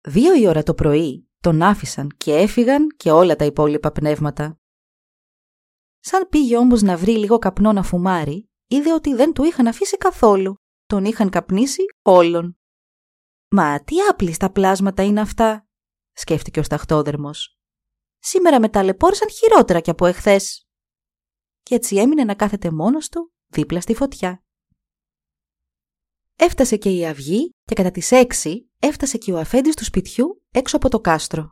Δύο 0.00 0.34
η 0.34 0.46
ώρα 0.46 0.62
το 0.62 0.74
πρωί 0.74 1.28
τον 1.40 1.62
άφησαν 1.62 2.08
και 2.16 2.34
έφυγαν 2.36 2.88
και 2.96 3.10
όλα 3.10 3.36
τα 3.36 3.44
υπόλοιπα 3.44 3.92
πνεύματα. 3.92 4.60
Σαν 5.98 6.28
πήγε 6.28 6.56
όμως 6.56 6.82
να 6.82 6.96
βρει 6.96 7.16
λίγο 7.16 7.38
καπνό 7.38 7.72
να 7.72 7.82
φουμάρει, 7.82 8.50
είδε 8.66 8.92
ότι 8.92 9.14
δεν 9.14 9.32
του 9.32 9.44
είχαν 9.44 9.66
αφήσει 9.66 9.96
καθόλου. 9.96 10.62
Τον 10.86 11.04
είχαν 11.04 11.30
καπνίσει 11.30 11.82
όλον. 12.02 12.58
«Μα 13.50 13.84
τι 13.84 14.00
άπλιστα 14.00 14.50
πλάσματα 14.50 15.02
είναι 15.02 15.20
αυτά», 15.20 15.68
σκέφτηκε 16.12 16.60
ο 16.60 16.62
σταχτόδερμος. 16.62 17.58
«Σήμερα 18.18 18.60
με 18.60 18.68
ταλαιπώρησαν 18.68 19.30
χειρότερα 19.30 19.80
κι 19.80 19.90
από 19.90 20.06
εχθές». 20.06 20.68
Και 21.62 21.74
έτσι 21.74 21.96
έμεινε 21.96 22.24
να 22.24 22.34
κάθεται 22.34 22.70
μόνος 22.70 23.08
του 23.08 23.32
δίπλα 23.46 23.80
στη 23.80 23.94
φωτιά. 23.94 24.44
Έφτασε 26.40 26.76
και 26.76 26.90
η 26.90 27.06
αυγή 27.06 27.50
και 27.64 27.74
κατά 27.74 27.90
τις 27.90 28.10
έξι 28.10 28.70
έφτασε 28.78 29.18
και 29.18 29.32
ο 29.32 29.38
αφέντης 29.38 29.74
του 29.74 29.84
σπιτιού 29.84 30.42
έξω 30.50 30.76
από 30.76 30.88
το 30.88 31.00
κάστρο. 31.00 31.50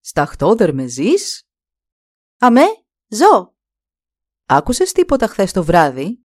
«Σταχτόδερμε 0.00 0.86
ζεις» 0.86 1.42
«Αμέ, 2.38 2.66
ζω». 3.08 3.54
«Άκουσες 4.46 4.92
τίποτα 4.92 5.26
χθες 5.26 5.52
το 5.52 5.64
βράδυ» 5.64 6.26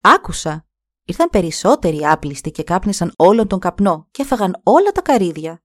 «Άκουσα», 0.00 0.66
Ήρθαν 1.06 1.30
περισσότεροι 1.30 2.06
άπλιστοι 2.06 2.50
και 2.50 2.62
κάπνισαν 2.62 3.12
όλον 3.16 3.48
τον 3.48 3.58
καπνό 3.58 4.08
και 4.10 4.22
έφαγαν 4.22 4.60
όλα 4.62 4.92
τα 4.92 5.02
καρύδια. 5.02 5.62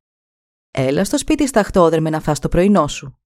Έλα 0.71 1.03
στο 1.03 1.17
σπίτι 1.17 1.47
σταχτόδρεμε 1.47 2.09
να 2.09 2.19
φας 2.19 2.39
το 2.39 2.49
πρωινό 2.49 2.87
σου. 2.87 3.19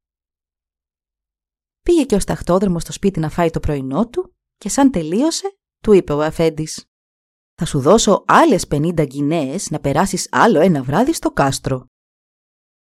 Πήγε 1.81 2.03
και 2.03 2.15
ο 2.15 2.19
σταχτόδρεμος 2.19 2.81
στο 2.81 2.91
σπίτι 2.91 3.19
να 3.19 3.29
φάει 3.29 3.49
το 3.49 3.59
πρωινό 3.59 4.07
του 4.07 4.35
και 4.57 4.69
σαν 4.69 4.91
τελείωσε, 4.91 5.57
του 5.83 5.93
είπε 5.93 6.13
ο 6.13 6.21
αφέντης 6.21 6.92
«Θα 7.55 7.65
σου 7.65 7.79
δώσω 7.79 8.23
άλλες 8.27 8.67
πενήντα 8.67 9.05
γκινέες 9.05 9.69
να 9.69 9.79
περάσεις 9.79 10.27
άλλο 10.31 10.59
ένα 10.59 10.83
βράδυ 10.83 11.13
στο 11.13 11.31
κάστρο». 11.31 11.85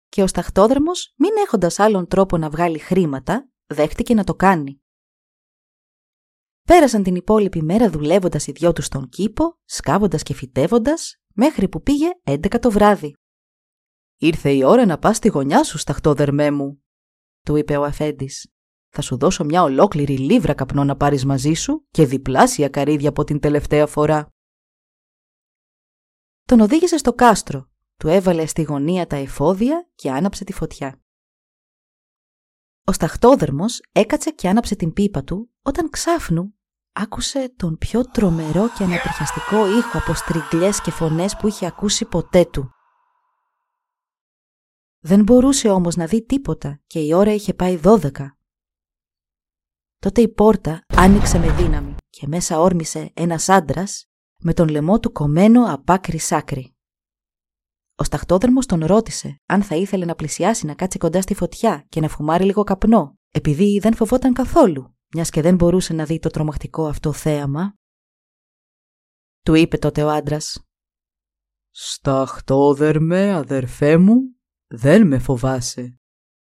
Και 0.09 0.23
ο 0.23 0.27
σταχτόδρεμος, 0.27 1.15
μην 1.17 1.31
έχοντας 1.47 1.79
άλλον 1.79 2.07
τρόπο 2.07 2.37
να 2.37 2.51
βγάλει 2.51 2.79
χρήματα, 2.79 3.49
δέχτηκε 3.67 4.15
να 4.15 4.25
το 4.25 4.35
κάνει. 4.35 4.81
Πέρασαν 6.63 7.03
την 7.03 7.15
υπόλοιπη 7.15 7.63
μέρα 7.63 7.91
δουλεύοντας 7.91 8.47
οι 8.47 8.53
δυο 8.53 8.73
τους 8.73 8.85
στον 8.85 9.09
κήπο, 9.09 9.59
σκάβοντας 9.65 10.23
και 10.23 10.35
φυτεύοντας, 10.35 11.17
μέχρι 11.35 11.69
που 11.69 11.83
πήγε 11.83 12.09
11 12.25 12.59
το 12.61 12.71
βράδυ. 12.71 13.15
Ήρθε 14.17 14.51
η 14.51 14.65
ώρα 14.65 14.87
να 14.87 14.99
πας 14.99 15.17
στη 15.17 15.29
γωνιά 15.29 15.65
σου, 15.65 15.79
σταχτόδερμέ 15.79 16.51
μου, 16.51 16.85
του 17.45 17.57
είπε 17.57 17.77
ο 17.77 17.85
Αφέντης. 17.85 18.51
Θα 18.89 19.03
σου 19.03 19.17
δώσω 19.19 19.45
μια 19.45 19.63
ολόκληρη 19.63 20.19
λίβρα 20.19 20.55
καπνό 20.55 20.85
να 20.85 20.97
πάρεις 20.97 21.25
μαζί 21.25 21.53
σου 21.53 21.87
και 21.91 22.07
διπλάσια 22.07 22.69
καρύδια 22.69 23.09
από 23.09 23.25
την 23.25 23.41
τελευταία 23.41 23.87
φορά. 23.87 24.33
Τον 26.51 26.61
οδήγησε 26.61 26.97
στο 26.97 27.13
κάστρο, 27.13 27.69
του 27.97 28.09
έβαλε 28.09 28.47
στη 28.47 28.63
γωνία 28.63 29.07
τα 29.07 29.17
εφόδια 29.17 29.89
και 29.95 30.11
άναψε 30.11 30.45
τη 30.45 30.53
φωτιά. 30.53 31.03
Ο 32.85 32.93
σταχτόδερμος 32.93 33.83
έκατσε 33.93 34.31
και 34.31 34.49
άναψε 34.49 34.77
την 34.77 34.93
πίπα 34.93 35.25
του 35.25 35.51
όταν 35.63 35.91
ξάφνου 35.91 36.55
άκουσε 36.93 37.55
τον 37.57 37.79
πιο 37.79 38.03
τρομερό 38.03 38.69
και 38.69 38.85
ανατριχιαστικό 38.85 39.77
ήχο 39.79 39.99
από 39.99 40.15
στριγκλιές 40.15 40.81
και 40.81 40.91
φωνές 40.91 41.37
που 41.37 41.47
είχε 41.47 41.67
ακούσει 41.67 42.05
ποτέ 42.05 42.45
του. 42.45 42.71
Δεν 44.99 45.23
μπορούσε 45.23 45.69
όμως 45.69 45.97
να 45.97 46.07
δει 46.07 46.25
τίποτα 46.25 46.81
και 46.87 47.01
η 47.01 47.13
ώρα 47.13 47.33
είχε 47.33 47.55
πάει 47.55 47.77
δώδεκα. 47.77 48.39
Τότε 49.99 50.21
η 50.21 50.29
πόρτα 50.29 50.85
άνοιξε 50.97 51.39
με 51.39 51.53
δύναμη 51.53 51.95
και 52.11 52.27
μέσα 52.27 52.61
όρμησε 52.61 53.11
ένας 53.15 53.49
άντρας 53.49 54.10
με 54.41 54.55
τον 54.55 54.69
λαιμό 54.69 55.01
του 55.01 55.13
κομμένο 55.13 55.73
απ' 55.73 55.91
άκρη 55.91 56.19
σ' 56.19 56.33
άκρη. 56.33 56.75
Ο 57.95 58.05
σταχτόδερμος 58.05 58.67
τον 58.67 58.85
ρώτησε 58.85 59.41
αν 59.47 59.63
θα 59.63 59.77
ήθελε 59.77 60.05
να 60.05 60.15
πλησιάσει 60.15 60.67
να 60.67 60.75
κάτσει 60.75 60.99
κοντά 60.99 61.23
στη 61.23 61.35
φωτιά 61.35 61.87
και 61.89 62.01
να 62.01 62.09
φουμάρει 62.09 62.45
λίγο 62.45 62.65
καπνό, 62.65 63.19
επειδή 63.31 63.79
δεν 63.79 63.95
φοβόταν 63.95 64.33
καθόλου 64.33 64.95
μιας 65.15 65.31
και 65.31 65.43
δεν 65.43 65.55
μπορούσε 65.55 65.93
να 65.93 66.05
δει 66.05 66.19
το 66.19 66.29
τρομακτικό 66.29 66.87
αυτό 66.87 67.13
θέαμα. 67.13 67.75
Του 69.45 69.55
είπε 69.55 69.79
τότε 69.79 70.03
ο 70.03 70.11
άντρας. 70.11 70.65
«Σταχτόδερμε, 71.71 73.33
αδερφέ 73.33 73.97
μου, 73.97 74.15
δεν 74.67 75.07
με 75.07 75.19
φοβάσαι. 75.19 75.99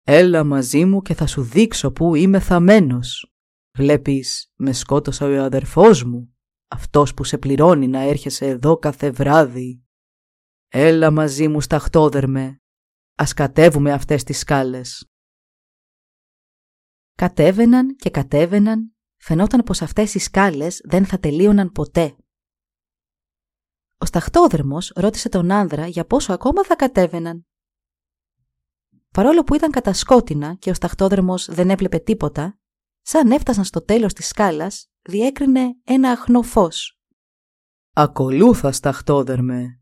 Έλα 0.03 0.45
μαζί 0.45 0.85
μου 0.85 1.03
και 1.03 1.15
θα 1.15 1.27
σου 1.27 1.43
δείξω 1.43 1.93
που 1.93 2.15
είμαι 2.15 2.41
θαμένος. 2.41 3.33
Βλέπεις, 3.77 4.53
με 4.55 4.73
σκότωσα 4.73 5.27
ο 5.27 5.43
αδερφός 5.43 6.05
μου, 6.05 6.36
αυτός 6.69 7.15
που 7.15 7.25
σε 7.25 7.39
πληρώνει 7.39 7.89
να 7.89 8.01
έρχεσαι 8.01 8.47
εδώ 8.47 8.79
κάθε 8.79 9.11
βράδυ. 9.11 9.85
Έλα 10.69 11.11
μαζί 11.11 11.49
μου 11.49 11.61
σταχτόδερμε, 11.61 12.61
ας 13.15 13.33
κατέβουμε 13.33 13.93
αυτές 13.93 14.25
τις 14.25 14.39
σκάλες. 14.39 15.11
Κατέβαιναν 17.15 17.97
και 17.97 18.11
κατέβαιναν, 18.11 18.97
φαινόταν 19.17 19.63
πως 19.63 19.83
αυτές 19.83 20.15
οι 20.15 20.19
σκάλες 20.19 20.81
δεν 20.85 21.07
θα 21.07 21.19
τελείωναν 21.19 21.73
ποτέ. 21.73 22.17
Ο 23.99 24.05
σταχτόδερμος 24.05 24.93
ρώτησε 24.95 25.29
τον 25.29 25.51
άνδρα 25.51 25.87
για 25.87 26.07
πόσο 26.07 26.33
ακόμα 26.33 26.65
θα 26.65 26.77
κατέβαιναν. 26.77 27.47
Παρόλο 29.11 29.45
που 29.45 29.55
ήταν 29.55 29.71
κατασκότεινα 29.71 30.55
και 30.55 30.71
ο 30.71 30.75
σταχτόδερμος 30.75 31.45
δεν 31.45 31.71
έβλεπε 31.71 31.99
τίποτα, 31.99 32.59
σαν 33.01 33.31
έφτασαν 33.31 33.65
στο 33.65 33.85
τέλος 33.85 34.13
της 34.13 34.29
σκάλας, 34.29 34.91
διέκρινε 35.09 35.77
ένα 35.85 36.11
αχνό 36.11 36.43
φως. 36.43 37.01
«Ακολούθας, 37.93 38.77
σταχτόδερμε», 38.77 39.81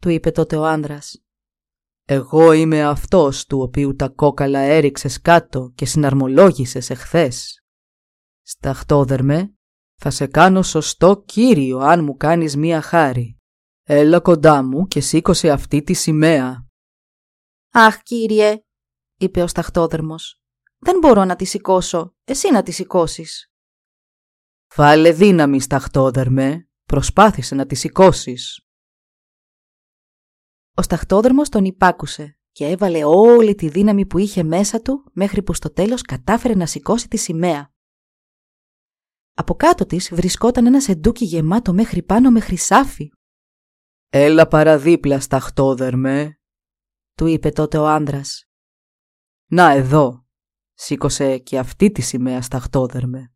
του 0.00 0.08
είπε 0.08 0.30
τότε 0.30 0.56
ο 0.56 0.64
άνδρας. 0.64 1.22
Εγώ 2.04 2.52
είμαι 2.52 2.82
αυτός 2.82 3.46
του 3.46 3.60
οποίου 3.60 3.94
τα 3.94 4.08
κόκαλα 4.08 4.58
έριξες 4.58 5.20
κάτω 5.20 5.72
και 5.74 5.86
συναρμολόγησες 5.86 6.90
εχθές. 6.90 7.64
Σταχτόδερμε, 8.42 9.54
θα 9.94 10.10
σε 10.10 10.26
κάνω 10.26 10.62
σωστό 10.62 11.22
κύριο 11.26 11.78
αν 11.78 12.04
μου 12.04 12.16
κάνεις 12.16 12.56
μία 12.56 12.80
χάρη. 12.80 13.38
Έλα 13.82 14.20
κοντά 14.20 14.62
μου 14.62 14.86
και 14.86 15.00
σήκωσε 15.00 15.50
αυτή 15.50 15.82
τη 15.82 15.92
σημαία. 15.92 16.66
«Αχ, 17.72 18.02
κύριε», 18.02 18.62
είπε 19.18 19.42
ο 19.42 19.46
σταχτόδερμος, 19.46 20.42
«δεν 20.78 20.98
μπορώ 20.98 21.24
να 21.24 21.36
τη 21.36 21.44
σηκώσω, 21.44 22.14
εσύ 22.24 22.50
να 22.50 22.62
τη 22.62 22.70
σηκώσεις. 22.70 23.47
«Βάλε 24.74 25.12
δύναμη, 25.12 25.60
σταχτόδερμε, 25.60 26.68
προσπάθησε 26.84 27.54
να 27.54 27.66
τη 27.66 27.74
σηκώσεις. 27.74 28.62
Ο 30.74 30.82
σταχτόδερμος 30.82 31.48
τον 31.48 31.64
υπάκουσε 31.64 32.38
και 32.52 32.66
έβαλε 32.66 33.04
όλη 33.04 33.54
τη 33.54 33.68
δύναμη 33.68 34.06
που 34.06 34.18
είχε 34.18 34.42
μέσα 34.42 34.82
του 34.82 35.04
μέχρι 35.12 35.42
που 35.42 35.54
στο 35.54 35.72
τέλος 35.72 36.02
κατάφερε 36.02 36.54
να 36.54 36.66
σηκώσει 36.66 37.08
τη 37.08 37.16
σημαία. 37.16 37.72
Από 39.34 39.54
κάτω 39.54 39.86
της 39.86 40.14
βρισκόταν 40.14 40.66
ένας 40.66 40.82
σεντούκι 40.82 41.24
γεμάτο 41.24 41.72
μέχρι 41.72 42.02
πάνω 42.02 42.30
με 42.30 42.40
χρυσάφι. 42.40 43.10
«Έλα 44.08 44.48
παραδίπλα, 44.48 45.20
σταχτόδερμε», 45.20 46.40
του 47.14 47.26
είπε 47.26 47.50
τότε 47.50 47.78
ο 47.78 47.86
άνδρας. 47.86 48.48
«Να 49.50 49.70
εδώ, 49.70 50.26
σήκωσε 50.74 51.38
και 51.38 51.58
αυτή 51.58 51.90
τη 51.90 52.02
σημαία 52.02 52.42
σταχτόδερμε». 52.42 53.32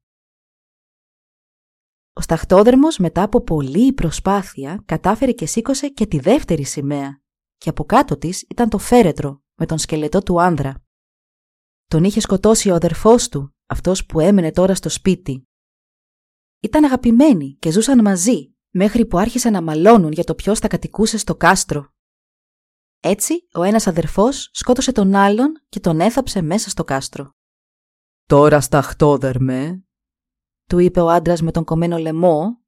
Ο 2.13 2.21
σταχτόδερμος 2.21 2.99
μετά 2.99 3.23
από 3.23 3.41
πολλή 3.41 3.93
προσπάθεια 3.93 4.83
κατάφερε 4.85 5.33
και 5.33 5.47
σήκωσε 5.47 5.89
και 5.89 6.07
τη 6.07 6.19
δεύτερη 6.19 6.65
σημαία 6.65 7.21
και 7.57 7.69
από 7.69 7.85
κάτω 7.85 8.19
της 8.19 8.43
ήταν 8.49 8.69
το 8.69 8.79
φέρετρο 8.79 9.43
με 9.55 9.67
τον 9.67 9.79
σκελετό 9.79 10.23
του 10.23 10.41
άνδρα. 10.41 10.83
Τον 11.87 12.05
είχε 12.05 12.21
σκοτώσει 12.21 12.71
ο 12.71 12.75
αδερφός 12.75 13.29
του, 13.29 13.55
αυτός 13.67 14.07
που 14.07 14.21
έμενε 14.21 14.51
τώρα 14.51 14.75
στο 14.75 14.89
σπίτι. 14.89 15.49
Ήταν 16.61 16.85
αγαπημένοι 16.85 17.57
και 17.59 17.71
ζούσαν 17.71 18.01
μαζί, 18.03 18.55
μέχρι 18.71 19.07
που 19.07 19.19
άρχισαν 19.19 19.53
να 19.53 19.63
μαλώνουν 19.63 20.13
για 20.13 20.25
το 20.25 20.35
ποιος 20.35 20.59
θα 20.59 20.69
κατοικούσε 20.69 21.19
στο 21.19 21.37
κάστρο. 21.37 21.93
Έτσι, 23.01 23.47
ο 23.53 23.63
ένας 23.63 23.87
αδερφός 23.87 24.51
σκότωσε 24.53 24.93
τον 24.93 25.15
άλλον 25.15 25.53
και 25.69 25.81
τον 25.81 26.01
έθαψε 26.01 26.43
μέσα 26.43 26.71
στο 26.71 26.85
κάστρο. 26.85 27.31
«Τώρα 28.27 28.61
σταχτόδερμε», 28.61 29.85
του 30.73 30.79
είπε 30.79 31.01
ο 31.01 31.11
άντρας 31.11 31.43
με 31.43 31.51
τον 31.51 31.65
κομμένο 31.65 31.97
λαιμό, 31.97 32.61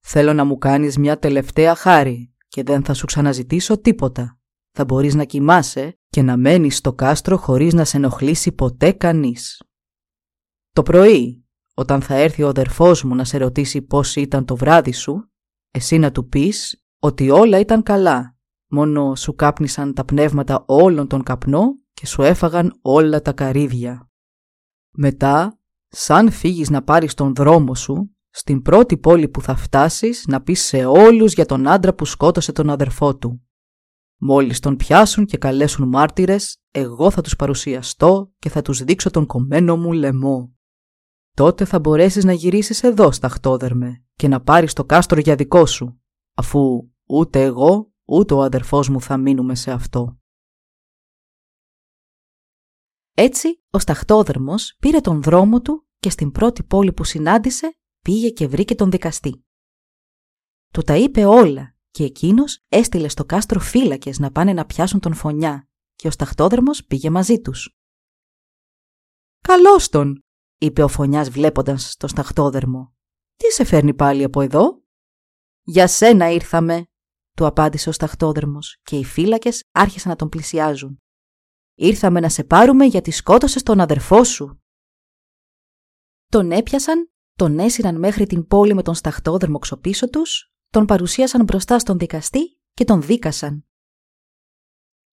«θέλω 0.00 0.32
να 0.32 0.44
μου 0.44 0.58
κάνεις 0.58 0.98
μια 0.98 1.18
τελευταία 1.18 1.74
χάρη 1.74 2.34
και 2.48 2.62
δεν 2.62 2.84
θα 2.84 2.94
σου 2.94 3.06
ξαναζητήσω 3.06 3.80
τίποτα. 3.80 4.38
Θα 4.70 4.84
μπορείς 4.84 5.14
να 5.14 5.24
κοιμάσαι 5.24 5.98
και 6.08 6.22
να 6.22 6.36
μένεις 6.36 6.76
στο 6.76 6.92
κάστρο 6.92 7.36
χωρίς 7.36 7.74
να 7.74 7.84
σε 7.84 7.96
ενοχλήσει 7.96 8.52
ποτέ 8.52 8.92
κανείς. 8.92 9.62
Το 10.72 10.82
πρωί, 10.82 11.46
όταν 11.74 12.02
θα 12.02 12.14
έρθει 12.14 12.42
ο 12.42 12.48
αδερφός 12.48 13.04
μου 13.04 13.14
να 13.14 13.24
σε 13.24 13.38
ρωτήσει 13.38 13.82
πώς 13.82 14.16
ήταν 14.16 14.44
το 14.44 14.56
βράδυ 14.56 14.92
σου, 14.92 15.30
εσύ 15.70 15.98
να 15.98 16.10
του 16.10 16.28
πεις 16.28 16.84
ότι 16.98 17.30
όλα 17.30 17.58
ήταν 17.58 17.82
καλά, 17.82 18.36
μόνο 18.70 19.14
σου 19.14 19.34
κάπνισαν 19.34 19.94
τα 19.94 20.04
πνεύματα 20.04 20.64
όλων 20.66 21.08
τον 21.08 21.22
καπνό 21.22 21.78
και 21.92 22.06
σου 22.06 22.22
έφαγαν 22.22 22.78
όλα 22.82 23.22
τα 23.22 23.32
καρύδια. 23.32 24.10
Μετά, 24.90 25.60
σαν 25.88 26.30
φύγεις 26.30 26.70
να 26.70 26.82
πάρεις 26.82 27.14
τον 27.14 27.34
δρόμο 27.34 27.74
σου, 27.74 28.16
στην 28.30 28.62
πρώτη 28.62 28.96
πόλη 28.96 29.28
που 29.28 29.42
θα 29.42 29.56
φτάσεις 29.56 30.24
να 30.26 30.42
πεις 30.42 30.64
σε 30.64 30.84
όλους 30.84 31.32
για 31.32 31.46
τον 31.46 31.68
άντρα 31.68 31.94
που 31.94 32.04
σκότωσε 32.04 32.52
τον 32.52 32.70
αδερφό 32.70 33.16
του. 33.16 33.40
Μόλις 34.18 34.60
τον 34.60 34.76
πιάσουν 34.76 35.24
και 35.24 35.38
καλέσουν 35.38 35.88
μάρτυρες, 35.88 36.58
εγώ 36.70 37.10
θα 37.10 37.20
τους 37.20 37.36
παρουσιαστώ 37.36 38.32
και 38.38 38.48
θα 38.48 38.62
τους 38.62 38.84
δείξω 38.84 39.10
τον 39.10 39.26
κομμένο 39.26 39.76
μου 39.76 39.92
λαιμό. 39.92 40.54
Τότε 41.34 41.64
θα 41.64 41.78
μπορέσεις 41.78 42.24
να 42.24 42.32
γυρίσεις 42.32 42.82
εδώ 42.82 43.12
στα 43.12 43.28
χτόδερμε 43.28 44.04
και 44.14 44.28
να 44.28 44.40
πάρεις 44.40 44.72
το 44.72 44.84
κάστρο 44.84 45.20
για 45.20 45.34
δικό 45.34 45.66
σου, 45.66 46.00
αφού 46.34 46.88
ούτε 47.06 47.42
εγώ 47.42 47.90
ούτε 48.04 48.34
ο 48.34 48.42
αδερφός 48.42 48.88
μου 48.88 49.00
θα 49.00 49.16
μείνουμε 49.16 49.54
σε 49.54 49.70
αυτό. 49.70 50.18
Έτσι, 53.18 53.62
ο 53.70 53.78
σταχτόδερμος 53.78 54.76
πήρε 54.78 55.00
τον 55.00 55.22
δρόμο 55.22 55.60
του 55.60 55.88
και 55.98 56.10
στην 56.10 56.32
πρώτη 56.32 56.62
πόλη 56.62 56.92
που 56.92 57.04
συνάντησε 57.04 57.76
πήγε 58.00 58.30
και 58.30 58.46
βρήκε 58.46 58.74
τον 58.74 58.90
δικαστή. 58.90 59.44
Του 60.72 60.82
τα 60.82 60.96
είπε 60.96 61.24
όλα 61.24 61.76
και 61.90 62.04
εκείνος 62.04 62.64
έστειλε 62.68 63.08
στο 63.08 63.24
κάστρο 63.24 63.60
φύλακες 63.60 64.18
να 64.18 64.32
πάνε 64.32 64.52
να 64.52 64.66
πιάσουν 64.66 65.00
τον 65.00 65.14
φωνιά 65.14 65.68
και 65.94 66.08
ο 66.08 66.10
σταχτόδερμος 66.10 66.84
πήγε 66.84 67.10
μαζί 67.10 67.40
τους. 67.40 67.76
«Καλώς 69.40 69.88
τον», 69.88 70.24
είπε 70.58 70.82
ο 70.82 70.88
φωνιάς 70.88 71.30
βλέποντας 71.30 71.96
τον 71.96 72.08
σταχτόδερμο. 72.08 72.94
«Τι 73.36 73.52
σε 73.52 73.64
φέρνει 73.64 73.94
πάλι 73.94 74.24
από 74.24 74.40
εδώ» 74.40 74.82
«Για 75.62 75.86
σένα 75.86 76.30
ήρθαμε», 76.30 76.86
του 77.36 77.46
απάντησε 77.46 77.88
ο 77.88 77.92
σταχτόδερμος 77.92 78.78
και 78.82 78.98
οι 78.98 79.04
φύλακες 79.04 79.68
άρχισαν 79.72 80.10
να 80.10 80.16
τον 80.16 80.28
πλησιάζουν. 80.28 81.00
«Ήρθαμε 81.78 82.20
να 82.20 82.28
σε 82.28 82.44
πάρουμε 82.44 82.84
γιατί 82.84 83.10
σκότωσες 83.10 83.62
τον 83.62 83.80
αδερφό 83.80 84.24
σου». 84.24 84.62
Τον 86.28 86.50
έπιασαν 86.50 87.10
τον 87.36 87.58
έσυραν 87.58 87.98
μέχρι 87.98 88.26
την 88.26 88.46
πόλη 88.46 88.74
με 88.74 88.82
τον 88.82 88.94
σταχτόδερμο 88.94 89.58
ξοπίσω 89.58 90.10
τους, 90.10 90.52
τον 90.70 90.86
παρουσίασαν 90.86 91.44
μπροστά 91.44 91.78
στον 91.78 91.98
δικαστή 91.98 92.60
και 92.74 92.84
τον 92.84 93.02
δίκασαν. 93.02 93.66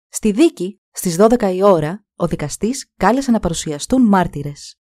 Στη 0.08 0.32
δίκη, 0.32 0.82
στις 0.92 1.16
12 1.20 1.54
η 1.54 1.64
ώρα, 1.64 2.06
ο 2.16 2.28
δικαστής 2.28 2.92
κάλεσε 2.98 3.32
να 3.32 3.40
παρουσιαστούν 3.40 4.02
μάρτυρες. 4.02 4.80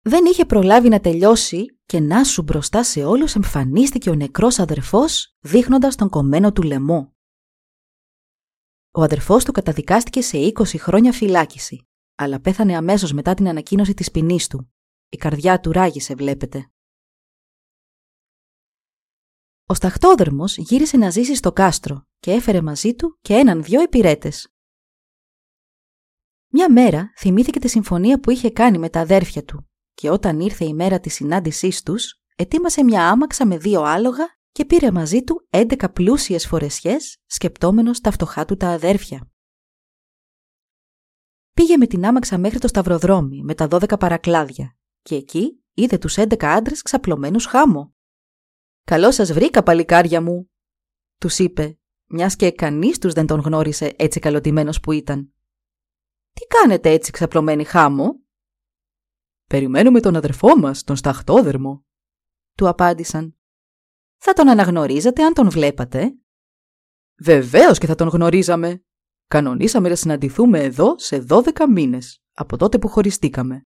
Δεν 0.00 0.24
είχε 0.24 0.44
προλάβει 0.44 0.88
να 0.88 1.00
τελειώσει 1.00 1.80
και 1.86 2.00
να 2.00 2.24
σου 2.24 2.42
μπροστά 2.42 2.82
σε 2.82 3.04
όλους 3.04 3.34
εμφανίστηκε 3.34 4.10
ο 4.10 4.14
νεκρός 4.14 4.58
αδερφός 4.58 5.36
δείχνοντας 5.40 5.96
τον 5.96 6.08
κομμένο 6.08 6.52
του 6.52 6.62
λαιμό. 6.62 7.16
Ο 8.98 9.02
αδερφός 9.02 9.44
του 9.44 9.52
καταδικάστηκε 9.52 10.20
σε 10.20 10.36
20 10.38 10.64
χρόνια 10.78 11.12
φυλάκιση, 11.12 11.88
αλλά 12.14 12.40
πέθανε 12.40 12.76
αμέσως 12.76 13.12
μετά 13.12 13.34
την 13.34 13.48
ανακοίνωση 13.48 13.94
της 13.94 14.10
ποινής 14.10 14.46
του. 14.46 14.72
Η 15.08 15.16
καρδιά 15.16 15.60
του 15.60 15.72
ράγισε, 15.72 16.14
βλέπετε. 16.14 16.70
Ο 19.66 19.74
σταχτόδερμος 19.74 20.56
γύρισε 20.56 20.96
να 20.96 21.10
ζήσει 21.10 21.34
στο 21.34 21.52
κάστρο 21.52 22.06
και 22.18 22.32
έφερε 22.32 22.60
μαζί 22.60 22.94
του 22.94 23.18
και 23.20 23.34
έναν 23.34 23.62
δυο 23.62 23.82
υπηρέτες. 23.82 24.48
Μια 26.48 26.72
μέρα 26.72 27.12
θυμήθηκε 27.16 27.58
τη 27.58 27.68
συμφωνία 27.68 28.20
που 28.20 28.30
είχε 28.30 28.50
κάνει 28.50 28.78
με 28.78 28.88
τα 28.88 29.00
αδέρφια 29.00 29.44
του 29.44 29.70
και 29.94 30.10
όταν 30.10 30.40
ήρθε 30.40 30.64
η 30.64 30.74
μέρα 30.74 31.00
της 31.00 31.14
συνάντησής 31.14 31.82
τους, 31.82 32.20
ετοίμασε 32.36 32.84
μια 32.84 33.10
άμαξα 33.10 33.46
με 33.46 33.58
δύο 33.58 33.82
άλογα 33.82 34.37
και 34.58 34.64
πήρε 34.64 34.90
μαζί 34.90 35.22
του 35.22 35.46
έντεκα 35.50 35.90
πλούσιες 35.90 36.46
φορεσιές, 36.46 37.18
σκεπτόμενος 37.26 38.00
τα 38.00 38.10
φτωχά 38.10 38.44
του 38.44 38.56
τα 38.56 38.68
αδέρφια. 38.68 39.30
Πήγε 41.52 41.76
με 41.76 41.86
την 41.86 42.06
άμαξα 42.06 42.38
μέχρι 42.38 42.58
το 42.58 42.68
σταυροδρόμι 42.68 43.42
με 43.42 43.54
τα 43.54 43.68
δώδεκα 43.68 43.96
παρακλάδια 43.96 44.76
και 45.02 45.14
εκεί 45.14 45.64
είδε 45.74 45.98
τους 45.98 46.16
έντεκα 46.16 46.52
άντρες 46.52 46.82
ξαπλωμένους 46.82 47.46
χάμω. 47.46 47.94
«Καλό 48.84 49.10
σας 49.10 49.32
βρήκα, 49.32 49.62
παλικάρια 49.62 50.22
μου», 50.22 50.50
τους 51.18 51.38
είπε, 51.38 51.78
μιας 52.06 52.36
και 52.36 52.52
κανείς 52.52 52.98
τους 52.98 53.12
δεν 53.12 53.26
τον 53.26 53.40
γνώρισε 53.40 53.94
έτσι 53.98 54.20
καλωτημένος 54.20 54.80
που 54.80 54.92
ήταν. 54.92 55.32
«Τι 56.32 56.46
κάνετε 56.46 56.90
έτσι 56.90 57.10
ξαπλωμένοι 57.10 57.64
χάμω» 57.64 58.20
«Περιμένουμε 59.46 60.00
τον 60.00 60.16
αδερφό 60.16 60.56
μας, 60.56 60.82
τον 60.82 60.96
σταχτόδερμο», 60.96 61.84
του 62.54 62.68
απάντησαν. 62.68 63.37
«Θα 64.18 64.32
τον 64.32 64.48
αναγνωρίζατε 64.48 65.24
αν 65.24 65.34
τον 65.34 65.50
βλέπατε» 65.50 66.18
«Βεβαίως 67.20 67.78
και 67.78 67.86
θα 67.86 67.94
τον 67.94 68.08
γνωρίζαμε. 68.08 68.82
Κανονίσαμε 69.28 69.88
να 69.88 69.94
συναντηθούμε 69.94 70.62
εδώ 70.62 70.98
σε 70.98 71.18
δώδεκα 71.18 71.70
μήνες, 71.70 72.22
από 72.32 72.56
τότε 72.56 72.78
που 72.78 72.88
χωριστήκαμε. 72.88 73.62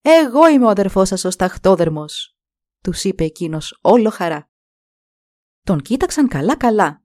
«Εγώ 0.00 0.48
είμαι 0.48 0.64
ο 0.64 0.68
αδερφός 0.68 1.08
σας 1.08 1.24
ο 1.24 1.30
σταχτόδερμος», 1.30 2.36
τους 2.80 3.04
είπε 3.04 3.24
εκείνος 3.24 3.78
όλο 3.80 4.10
χαρά. 4.10 4.50
Τον 5.62 5.80
κοίταξαν 5.80 6.28
καλά-καλά. 6.28 7.04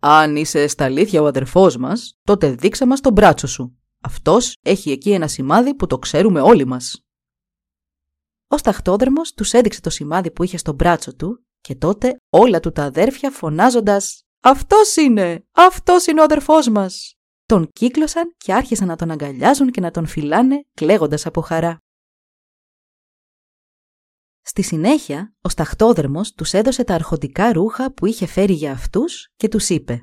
«Αν 0.00 0.36
είσαι 0.36 0.66
στα 0.66 0.84
αλήθεια 0.84 1.22
ο 1.22 1.26
αδερφός 1.26 1.76
μας, 1.76 2.18
τότε 2.22 2.54
δείξε 2.54 2.86
μας 2.86 3.00
τον 3.00 3.12
μπράτσο 3.12 3.46
σου. 3.46 3.78
Αυτός 4.00 4.56
έχει 4.62 4.90
εκεί 4.90 5.12
ένα 5.12 5.28
σημάδι 5.28 5.74
που 5.74 5.86
το 5.86 5.98
ξέρουμε 5.98 6.40
όλοι 6.40 6.66
μας». 6.66 7.05
Ο 8.48 8.56
σταχτόδερμος 8.56 9.32
τους 9.32 9.52
έδειξε 9.52 9.80
το 9.80 9.90
σημάδι 9.90 10.30
που 10.30 10.42
είχε 10.42 10.56
στο 10.56 10.72
μπράτσο 10.72 11.14
του 11.14 11.46
και 11.60 11.74
τότε 11.74 12.16
όλα 12.30 12.60
του 12.60 12.72
τα 12.72 12.84
αδέρφια 12.84 13.30
φωνάζοντας 13.30 14.22
«Αυτός 14.40 14.96
είναι! 14.96 15.46
Αυτός 15.52 16.06
είναι 16.06 16.20
ο 16.20 16.24
αδερφός 16.24 16.68
μας!» 16.68 17.14
Τον 17.46 17.68
κύκλωσαν 17.72 18.34
και 18.36 18.54
άρχισαν 18.54 18.86
να 18.86 18.96
τον 18.96 19.10
αγκαλιάζουν 19.10 19.70
και 19.70 19.80
να 19.80 19.90
τον 19.90 20.06
φυλάνε 20.06 20.66
κλαίγοντας 20.74 21.26
από 21.26 21.40
χαρά. 21.40 21.78
Στη 24.42 24.62
συνέχεια, 24.62 25.34
ο 25.40 25.48
σταχτόδερμος 25.48 26.32
τους 26.32 26.52
έδωσε 26.52 26.84
τα 26.84 26.94
αρχοντικά 26.94 27.52
ρούχα 27.52 27.92
που 27.92 28.06
είχε 28.06 28.26
φέρει 28.26 28.52
για 28.52 28.72
αυτούς 28.72 29.32
και 29.36 29.48
τους 29.48 29.68
είπε 29.68 30.02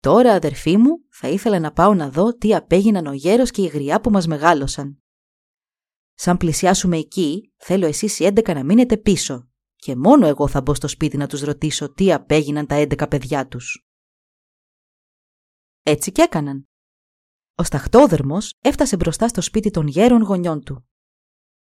«Τώρα, 0.00 0.32
αδερφοί 0.32 0.76
μου, 0.76 0.90
θα 1.10 1.28
ήθελα 1.28 1.58
να 1.58 1.72
πάω 1.72 1.94
να 1.94 2.10
δω 2.10 2.36
τι 2.36 2.54
απέγιναν 2.54 3.06
ο 3.06 3.12
γέρος 3.12 3.50
και 3.50 3.62
η 3.62 3.66
γριά 3.66 4.00
που 4.00 4.10
μας 4.10 4.26
μεγάλωσαν. 4.26 5.02
Σαν 6.18 6.36
πλησιάσουμε 6.36 6.96
εκεί, 6.96 7.52
θέλω 7.56 7.86
εσείς 7.86 8.18
οι 8.18 8.24
έντεκα 8.24 8.54
να 8.54 8.64
μείνετε 8.64 8.96
πίσω 8.96 9.48
και 9.76 9.96
μόνο 9.96 10.26
εγώ 10.26 10.48
θα 10.48 10.60
μπω 10.60 10.74
στο 10.74 10.88
σπίτι 10.88 11.16
να 11.16 11.26
τους 11.26 11.40
ρωτήσω 11.40 11.92
τι 11.92 12.12
απέγιναν 12.12 12.66
τα 12.66 12.74
έντεκα 12.74 13.08
παιδιά 13.08 13.48
τους». 13.48 13.86
Έτσι 15.82 16.12
κι 16.12 16.20
έκαναν. 16.20 16.68
Ο 17.54 17.62
σταχτόδερμος 17.62 18.54
έφτασε 18.60 18.96
μπροστά 18.96 19.28
στο 19.28 19.40
σπίτι 19.40 19.70
των 19.70 19.86
γέρων 19.86 20.22
γονιών 20.22 20.64
του. 20.64 20.86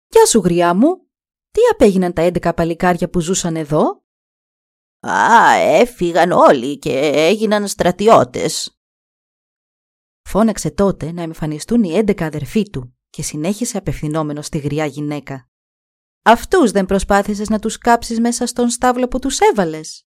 «Γεια 0.08 0.26
σου, 0.26 0.40
γριά 0.40 0.74
μου! 0.74 1.08
Τι 1.52 1.60
απέγιναν 1.72 2.14
τα 2.14 2.22
έντεκα 2.22 2.54
παλικάρια 2.54 3.10
που 3.10 3.20
ζούσαν 3.20 3.56
εδώ» 3.56 4.04
«Α, 5.00 5.54
έφυγαν 5.54 6.32
όλοι 6.32 6.80
και 6.80 7.00
έγιναν 7.14 7.68
στρατιώτες». 7.68 8.78
Φώναξε 10.22 10.72
τότε 10.72 11.12
να 11.12 11.22
εμφανιστούν 11.22 11.84
οι 11.84 11.94
έντεκα 11.94 12.26
αδερφοί 12.26 12.70
του 12.70 12.98
και 13.14 13.22
συνέχισε 13.22 13.78
απευθυνόμενο 13.78 14.42
στη 14.42 14.58
γριά 14.58 14.86
γυναίκα. 14.86 15.50
«Αυτούς 16.24 16.72
δεν 16.72 16.86
προσπάθησες 16.86 17.50
να 17.50 17.60
τους 17.60 17.78
κάψεις 17.78 18.20
μέσα 18.20 18.46
στον 18.46 18.70
στάβλο 18.70 19.08
που 19.08 19.20
τους 19.20 19.40
έβαλες» 19.40 20.06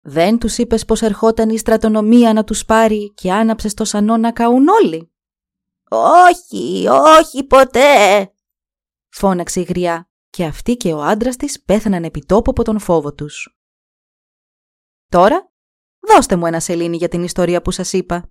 Δεν 0.00 0.38
τους 0.38 0.58
είπες 0.58 0.84
πως 0.84 1.02
ερχόταν 1.02 1.50
η 1.50 1.58
στρατονομία 1.58 2.32
να 2.32 2.44
τους 2.44 2.64
πάρει 2.64 3.12
και 3.14 3.32
άναψες 3.32 3.74
το 3.74 3.84
σανό 3.84 4.16
να 4.16 4.32
καούν 4.32 4.68
όλοι. 4.68 5.12
«Όχι, 5.88 6.86
όχι 6.88 7.44
ποτέ», 7.44 8.32
φώναξε 9.08 9.60
η 9.60 9.62
γριά 9.62 10.10
και 10.30 10.44
αυτή 10.44 10.76
και 10.76 10.92
ο 10.92 11.02
άντρας 11.02 11.36
της 11.36 11.62
πέθαναν 11.62 12.04
επί 12.04 12.24
τόπου 12.26 12.50
από 12.50 12.64
τον 12.64 12.78
φόβο 12.78 13.14
τους. 13.14 13.58
Τώρα, 15.08 15.52
δώστε 15.98 16.36
μου 16.36 16.46
ένα 16.46 16.60
σελήνη 16.60 16.96
για 16.96 17.08
την 17.08 17.22
ιστορία 17.22 17.62
που 17.62 17.70
σας 17.70 17.92
είπα. 17.92 18.30